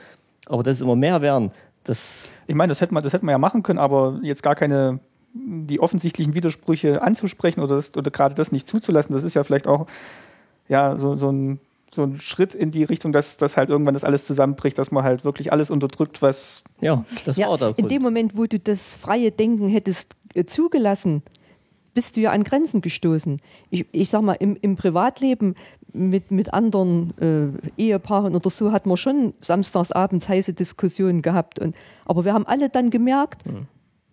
Aber 0.48 0.64
dass 0.64 0.76
es 0.78 0.82
immer 0.82 0.96
mehr 0.96 1.22
werden, 1.22 1.50
das 1.84 2.28
Ich 2.48 2.56
meine, 2.56 2.72
das 2.72 2.82
hätte 2.82 2.94
man, 2.94 3.04
das 3.04 3.14
hätte 3.14 3.24
man 3.26 3.32
ja 3.32 3.38
machen 3.38 3.64
können, 3.64 3.80
aber 3.80 4.20
jetzt 4.22 4.44
gar 4.44 4.56
keine 4.56 5.00
die 5.68 5.80
offensichtlichen 5.80 6.34
Widersprüche 6.34 7.02
anzusprechen 7.02 7.62
oder, 7.62 7.76
das, 7.76 7.96
oder 7.96 8.12
gerade 8.12 8.36
das 8.36 8.52
nicht 8.52 8.68
zuzulassen, 8.68 9.14
das 9.14 9.24
ist 9.24 9.34
ja 9.34 9.44
vielleicht 9.44 9.68
auch 9.68 9.88
ja, 10.68 10.98
so, 10.98 11.16
so, 11.16 11.30
ein, 11.32 11.60
so 11.94 12.04
ein 12.04 12.20
Schritt 12.20 12.54
in 12.54 12.72
die 12.72 12.84
Richtung, 12.84 13.14
dass, 13.14 13.38
dass 13.38 13.56
halt 13.58 13.70
irgendwann 13.70 13.94
das 13.94 14.04
alles 14.04 14.26
zusammenbricht, 14.26 14.78
dass 14.78 14.92
man 14.92 15.04
halt 15.04 15.24
wirklich 15.24 15.52
alles 15.52 15.70
unterdrückt, 15.70 16.22
was 16.22 16.64
Ja, 16.82 17.06
das 17.26 17.38
Ja, 17.38 17.50
war 17.50 17.58
der 17.58 17.70
in 17.70 17.76
Grund. 17.76 17.92
dem 17.92 18.02
Moment, 18.02 18.38
wo 18.38 18.46
du 18.46 18.60
das 18.60 18.96
freie 18.96 19.32
Denken 19.32 19.68
hättest 19.70 20.16
äh, 20.34 20.46
zugelassen, 20.46 21.24
bist 21.94 22.16
du 22.16 22.22
ja 22.22 22.32
an 22.32 22.44
Grenzen 22.44 22.82
gestoßen. 22.82 23.42
Ich, 23.72 23.86
ich 23.92 24.10
sag 24.10 24.22
mal, 24.22 24.34
im, 24.34 24.56
im 24.62 24.76
Privatleben 24.76 25.56
mit, 25.94 26.30
mit 26.30 26.54
anderen 26.54 27.14
äh, 27.20 27.82
Ehepaaren 27.82 28.36
oder 28.36 28.52
so 28.52 28.72
hat 28.72 28.86
man 28.86 28.98
schon 28.98 29.34
samstagsabends 29.40 30.30
heiße 30.30 30.54
Diskussionen 30.54 31.24
gehabt. 31.24 31.58
Und, 31.58 31.76
aber 32.06 32.24
wir 32.24 32.34
haben 32.34 32.46
alle 32.46 32.70
dann 32.70 32.92
gemerkt, 32.92 33.44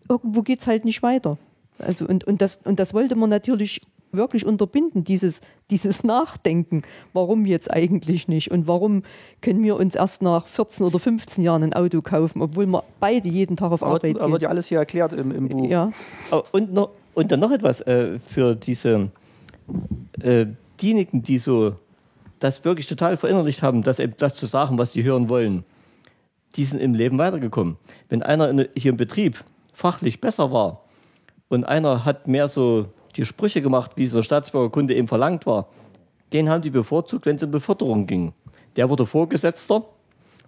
irgendwo 0.09 0.43
geht 0.43 0.61
es 0.61 0.67
halt 0.67 0.85
nicht 0.85 1.03
weiter. 1.03 1.39
Also, 1.79 2.07
und, 2.07 2.25
und, 2.25 2.41
das, 2.41 2.61
und 2.65 2.79
das 2.79 2.95
wollte 2.95 3.17
man 3.17 3.31
natürlich 3.31 3.81
wirklich 4.13 4.47
unterbinden, 4.47 5.05
dieses, 5.05 5.41
dieses 5.71 6.05
Nachdenken, 6.05 6.83
warum 7.13 7.47
jetzt 7.47 7.71
eigentlich 7.71 8.29
nicht 8.29 8.51
und 8.51 8.69
warum 8.69 9.03
können 9.41 9.63
wir 9.63 9.77
uns 9.77 9.95
erst 9.95 10.23
nach 10.23 10.47
14 10.47 10.87
oder 10.87 10.99
15 10.99 11.43
Jahren 11.43 11.63
ein 11.63 11.73
Auto 11.73 12.01
kaufen, 12.01 12.41
obwohl 12.43 12.67
wir 12.67 12.85
beide 13.01 13.29
jeden 13.29 13.57
Tag 13.57 13.73
auf 13.73 13.83
aber, 13.83 13.97
Arbeit 13.97 14.21
aber 14.21 14.33
wird 14.33 14.43
ja 14.43 14.49
alles 14.49 14.67
hier 14.67 14.79
erklärt 14.79 15.13
im, 15.13 15.33
im 15.33 15.49
Buch. 15.49 15.69
Ja, 15.69 15.91
Und, 16.53 16.73
noch, 16.73 16.91
und 17.15 17.33
dann 17.33 17.41
noch 17.41 17.51
etwas 17.51 17.81
äh, 17.83 18.19
für 18.21 18.55
diese 18.55 19.11
äh, 20.21 20.47
diejenigen, 20.81 21.23
die 21.23 21.39
so 21.39 21.75
das 22.39 22.65
wirklich 22.65 22.87
total 22.87 23.17
verinnerlicht 23.17 23.63
haben, 23.63 23.83
das 23.83 23.99
eben 23.99 24.15
das 24.19 24.35
zu 24.35 24.47
sagen, 24.47 24.79
was 24.79 24.93
sie 24.93 25.03
hören 25.03 25.29
wollen, 25.29 25.65
die 26.57 26.65
sind 26.65 26.81
im 26.81 26.95
Leben 26.95 27.19
weitergekommen. 27.19 27.77
Wenn 28.09 28.23
einer 28.23 28.51
in, 28.51 28.69
hier 28.77 28.91
im 28.91 28.97
Betrieb 28.97 29.43
fachlich 29.75 30.21
besser 30.21 30.51
war 30.51 30.85
und 31.49 31.65
einer 31.65 32.05
hat 32.05 32.27
mehr 32.27 32.49
so 32.49 32.87
die 33.17 33.25
Sprüche 33.25 33.63
gemacht, 33.63 33.93
wie 33.97 34.05
es 34.05 34.13
in 34.13 34.17
der 34.17 34.23
Staatsbürgerkunde 34.23 34.95
eben 34.95 35.09
verlangt 35.09 35.47
war, 35.47 35.69
den 36.33 36.49
haben 36.49 36.63
die 36.63 36.71
bevorzugt, 36.71 37.27
wenn 37.27 37.37
es 37.37 37.43
um 37.43 37.51
Beförderung 37.51 38.07
ging. 38.07 38.33
Der 38.77 38.91
wurde 38.91 39.07
Vorgesetzter 39.07 39.83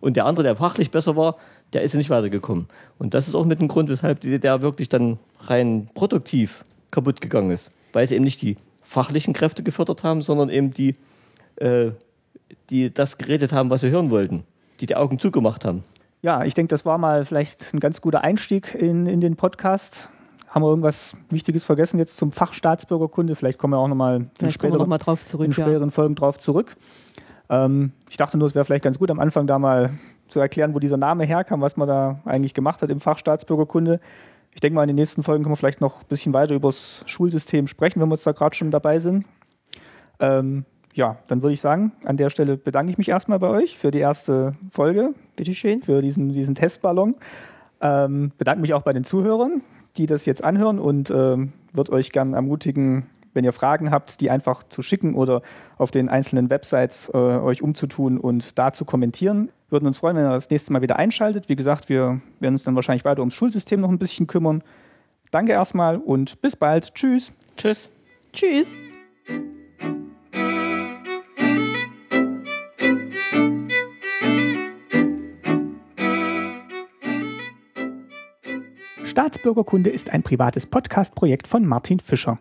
und 0.00 0.16
der 0.16 0.26
andere, 0.26 0.44
der 0.44 0.56
fachlich 0.56 0.90
besser 0.90 1.16
war, 1.16 1.36
der 1.72 1.82
ist 1.82 1.92
ja 1.92 1.98
nicht 1.98 2.10
weitergekommen. 2.10 2.66
Und 2.98 3.14
das 3.14 3.28
ist 3.28 3.34
auch 3.34 3.44
mit 3.44 3.60
dem 3.60 3.68
Grund, 3.68 3.88
weshalb 3.88 4.20
die 4.20 4.30
DDR 4.30 4.62
wirklich 4.62 4.88
dann 4.88 5.18
rein 5.40 5.86
produktiv 5.94 6.64
kaputt 6.90 7.20
gegangen 7.20 7.50
ist. 7.50 7.70
Weil 7.92 8.08
sie 8.08 8.14
eben 8.14 8.24
nicht 8.24 8.42
die 8.42 8.56
fachlichen 8.82 9.34
Kräfte 9.34 9.62
gefördert 9.62 10.02
haben, 10.02 10.22
sondern 10.22 10.48
eben 10.48 10.72
die, 10.72 10.94
äh, 11.56 11.90
die 12.70 12.92
das 12.92 13.18
geredet 13.18 13.52
haben, 13.52 13.70
was 13.70 13.80
sie 13.80 13.90
hören 13.90 14.10
wollten. 14.10 14.42
Die 14.80 14.86
die 14.86 14.96
Augen 14.96 15.18
zugemacht 15.18 15.64
haben. 15.64 15.82
Ja, 16.26 16.42
ich 16.42 16.54
denke, 16.54 16.70
das 16.70 16.84
war 16.84 16.98
mal 16.98 17.24
vielleicht 17.24 17.72
ein 17.72 17.78
ganz 17.78 18.00
guter 18.00 18.24
Einstieg 18.24 18.74
in, 18.74 19.06
in 19.06 19.20
den 19.20 19.36
Podcast. 19.36 20.08
Haben 20.50 20.64
wir 20.64 20.70
irgendwas 20.70 21.16
Wichtiges 21.30 21.62
vergessen 21.62 21.98
jetzt 21.98 22.16
zum 22.16 22.32
Fach 22.32 22.52
Staatsbürgerkunde? 22.52 23.36
Vielleicht 23.36 23.58
kommen 23.58 23.74
wir 23.74 23.78
auch 23.78 23.86
nochmal 23.86 24.26
in, 24.40 24.50
späteren, 24.50 24.80
noch 24.80 24.88
mal 24.88 24.98
drauf 24.98 25.22
in 25.22 25.28
zurück. 25.28 25.46
Ja. 25.46 25.52
späteren 25.52 25.92
Folgen 25.92 26.16
drauf 26.16 26.36
zurück. 26.38 26.74
Ähm, 27.48 27.92
ich 28.10 28.16
dachte 28.16 28.38
nur, 28.38 28.48
es 28.48 28.56
wäre 28.56 28.64
vielleicht 28.64 28.82
ganz 28.82 28.98
gut, 28.98 29.12
am 29.12 29.20
Anfang 29.20 29.46
da 29.46 29.60
mal 29.60 29.90
zu 30.26 30.40
erklären, 30.40 30.74
wo 30.74 30.80
dieser 30.80 30.96
Name 30.96 31.24
herkam, 31.24 31.60
was 31.60 31.76
man 31.76 31.86
da 31.86 32.18
eigentlich 32.24 32.54
gemacht 32.54 32.82
hat 32.82 32.90
im 32.90 32.98
Fach 32.98 33.18
Staatsbürgerkunde. 33.18 34.00
Ich 34.50 34.60
denke 34.60 34.74
mal, 34.74 34.82
in 34.82 34.88
den 34.88 34.96
nächsten 34.96 35.22
Folgen 35.22 35.44
können 35.44 35.52
wir 35.52 35.56
vielleicht 35.56 35.80
noch 35.80 36.00
ein 36.00 36.08
bisschen 36.08 36.34
weiter 36.34 36.56
über 36.56 36.70
das 36.70 37.04
Schulsystem 37.06 37.68
sprechen, 37.68 38.00
wenn 38.00 38.08
wir 38.08 38.16
jetzt 38.16 38.26
da 38.26 38.32
gerade 38.32 38.56
schon 38.56 38.72
dabei 38.72 38.98
sind. 38.98 39.26
Ähm, 40.18 40.64
ja, 40.92 41.18
dann 41.28 41.42
würde 41.42 41.52
ich 41.54 41.60
sagen, 41.60 41.92
an 42.04 42.16
der 42.16 42.30
Stelle 42.30 42.56
bedanke 42.56 42.90
ich 42.90 42.98
mich 42.98 43.10
erstmal 43.10 43.38
bei 43.38 43.48
euch 43.48 43.78
für 43.78 43.92
die 43.92 44.00
erste 44.00 44.56
Folge, 44.72 45.14
Bitteschön. 45.36 45.82
für 45.82 46.02
diesen, 46.02 46.32
diesen 46.32 46.54
Testballon. 46.54 47.16
Ähm, 47.80 48.32
bedanke 48.38 48.60
mich 48.60 48.74
auch 48.74 48.82
bei 48.82 48.92
den 48.92 49.04
Zuhörern, 49.04 49.62
die 49.96 50.06
das 50.06 50.26
jetzt 50.26 50.42
anhören 50.42 50.78
und 50.78 51.10
ähm, 51.10 51.52
würde 51.72 51.92
euch 51.92 52.10
gern 52.10 52.32
ermutigen, 52.34 53.06
wenn 53.34 53.44
ihr 53.44 53.52
Fragen 53.52 53.90
habt, 53.90 54.20
die 54.20 54.30
einfach 54.30 54.62
zu 54.64 54.82
schicken 54.82 55.14
oder 55.14 55.42
auf 55.76 55.90
den 55.90 56.08
einzelnen 56.08 56.48
Websites 56.48 57.10
äh, 57.12 57.16
euch 57.16 57.62
umzutun 57.62 58.18
und 58.18 58.58
da 58.58 58.72
zu 58.72 58.84
kommentieren. 58.84 59.50
Würden 59.68 59.86
uns 59.86 59.98
freuen, 59.98 60.16
wenn 60.16 60.24
ihr 60.24 60.30
das 60.30 60.48
nächste 60.48 60.72
Mal 60.72 60.80
wieder 60.80 60.96
einschaltet. 60.96 61.48
Wie 61.48 61.56
gesagt, 61.56 61.88
wir 61.88 62.20
werden 62.40 62.54
uns 62.54 62.64
dann 62.64 62.74
wahrscheinlich 62.74 63.04
weiter 63.04 63.20
ums 63.20 63.34
Schulsystem 63.34 63.80
noch 63.80 63.90
ein 63.90 63.98
bisschen 63.98 64.26
kümmern. 64.26 64.62
Danke 65.30 65.52
erstmal 65.52 65.98
und 65.98 66.40
bis 66.40 66.56
bald. 66.56 66.94
Tschüss. 66.94 67.32
Tschüss. 67.56 67.92
Tschüss. 68.32 68.74
Staatsbürgerkunde 79.16 79.88
ist 79.88 80.10
ein 80.10 80.22
privates 80.22 80.66
Podcast-Projekt 80.66 81.46
von 81.46 81.64
Martin 81.64 82.00
Fischer. 82.00 82.38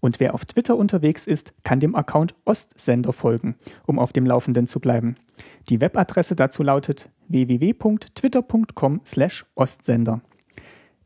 Und 0.00 0.18
wer 0.18 0.32
auf 0.34 0.44
Twitter 0.44 0.76
unterwegs 0.76 1.28
ist, 1.28 1.54
kann 1.62 1.78
dem 1.78 1.94
Account 1.94 2.34
Ostsender 2.44 3.12
folgen, 3.12 3.54
um 3.86 4.00
auf 4.00 4.12
dem 4.12 4.26
Laufenden 4.26 4.66
zu 4.66 4.80
bleiben. 4.80 5.14
Die 5.68 5.80
Webadresse 5.80 6.34
dazu 6.34 6.64
lautet 6.64 7.08
www.twitter.com/ostsender. 7.28 10.20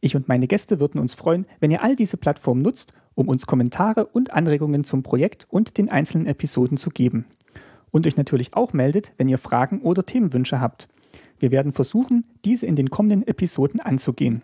Ich 0.00 0.16
und 0.16 0.28
meine 0.28 0.46
Gäste 0.46 0.80
würden 0.80 1.00
uns 1.00 1.14
freuen, 1.14 1.46
wenn 1.60 1.70
ihr 1.70 1.82
all 1.82 1.94
diese 1.94 2.16
Plattformen 2.16 2.62
nutzt, 2.62 2.94
um 3.14 3.28
uns 3.28 3.46
Kommentare 3.46 4.06
und 4.06 4.32
Anregungen 4.32 4.84
zum 4.84 5.02
Projekt 5.02 5.46
und 5.50 5.76
den 5.76 5.90
einzelnen 5.90 6.26
Episoden 6.26 6.78
zu 6.78 6.88
geben. 6.90 7.26
Und 7.90 8.06
euch 8.06 8.16
natürlich 8.16 8.54
auch 8.54 8.72
meldet, 8.72 9.12
wenn 9.18 9.28
ihr 9.28 9.38
Fragen 9.38 9.80
oder 9.80 10.04
Themenwünsche 10.04 10.60
habt. 10.60 10.88
Wir 11.38 11.50
werden 11.50 11.72
versuchen, 11.72 12.26
diese 12.44 12.66
in 12.66 12.76
den 12.76 12.88
kommenden 12.88 13.26
Episoden 13.26 13.80
anzugehen. 13.80 14.42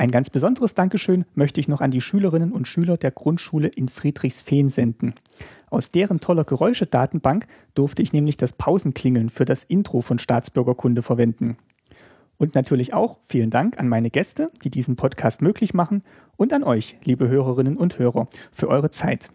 Ein 0.00 0.12
ganz 0.12 0.30
besonderes 0.30 0.74
Dankeschön 0.74 1.24
möchte 1.34 1.58
ich 1.58 1.66
noch 1.66 1.80
an 1.80 1.90
die 1.90 2.00
Schülerinnen 2.00 2.52
und 2.52 2.68
Schüler 2.68 2.96
der 2.96 3.10
Grundschule 3.10 3.66
in 3.66 3.88
Friedrichsfehn 3.88 4.68
senden. 4.68 5.14
Aus 5.70 5.90
deren 5.90 6.20
toller 6.20 6.44
Geräuschedatenbank 6.44 7.48
durfte 7.74 8.00
ich 8.00 8.12
nämlich 8.12 8.36
das 8.36 8.52
Pausenklingeln 8.52 9.28
für 9.28 9.44
das 9.44 9.64
Intro 9.64 10.00
von 10.00 10.20
Staatsbürgerkunde 10.20 11.02
verwenden. 11.02 11.56
Und 12.36 12.54
natürlich 12.54 12.94
auch 12.94 13.18
vielen 13.26 13.50
Dank 13.50 13.80
an 13.80 13.88
meine 13.88 14.10
Gäste, 14.10 14.52
die 14.62 14.70
diesen 14.70 14.94
Podcast 14.94 15.42
möglich 15.42 15.74
machen 15.74 16.02
und 16.36 16.52
an 16.52 16.62
euch, 16.62 16.96
liebe 17.02 17.28
Hörerinnen 17.28 17.76
und 17.76 17.98
Hörer, 17.98 18.28
für 18.52 18.68
eure 18.68 18.90
Zeit. 18.90 19.30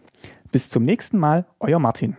Bis 0.50 0.70
zum 0.70 0.86
nächsten 0.86 1.18
Mal, 1.18 1.44
euer 1.60 1.78
Martin. 1.78 2.16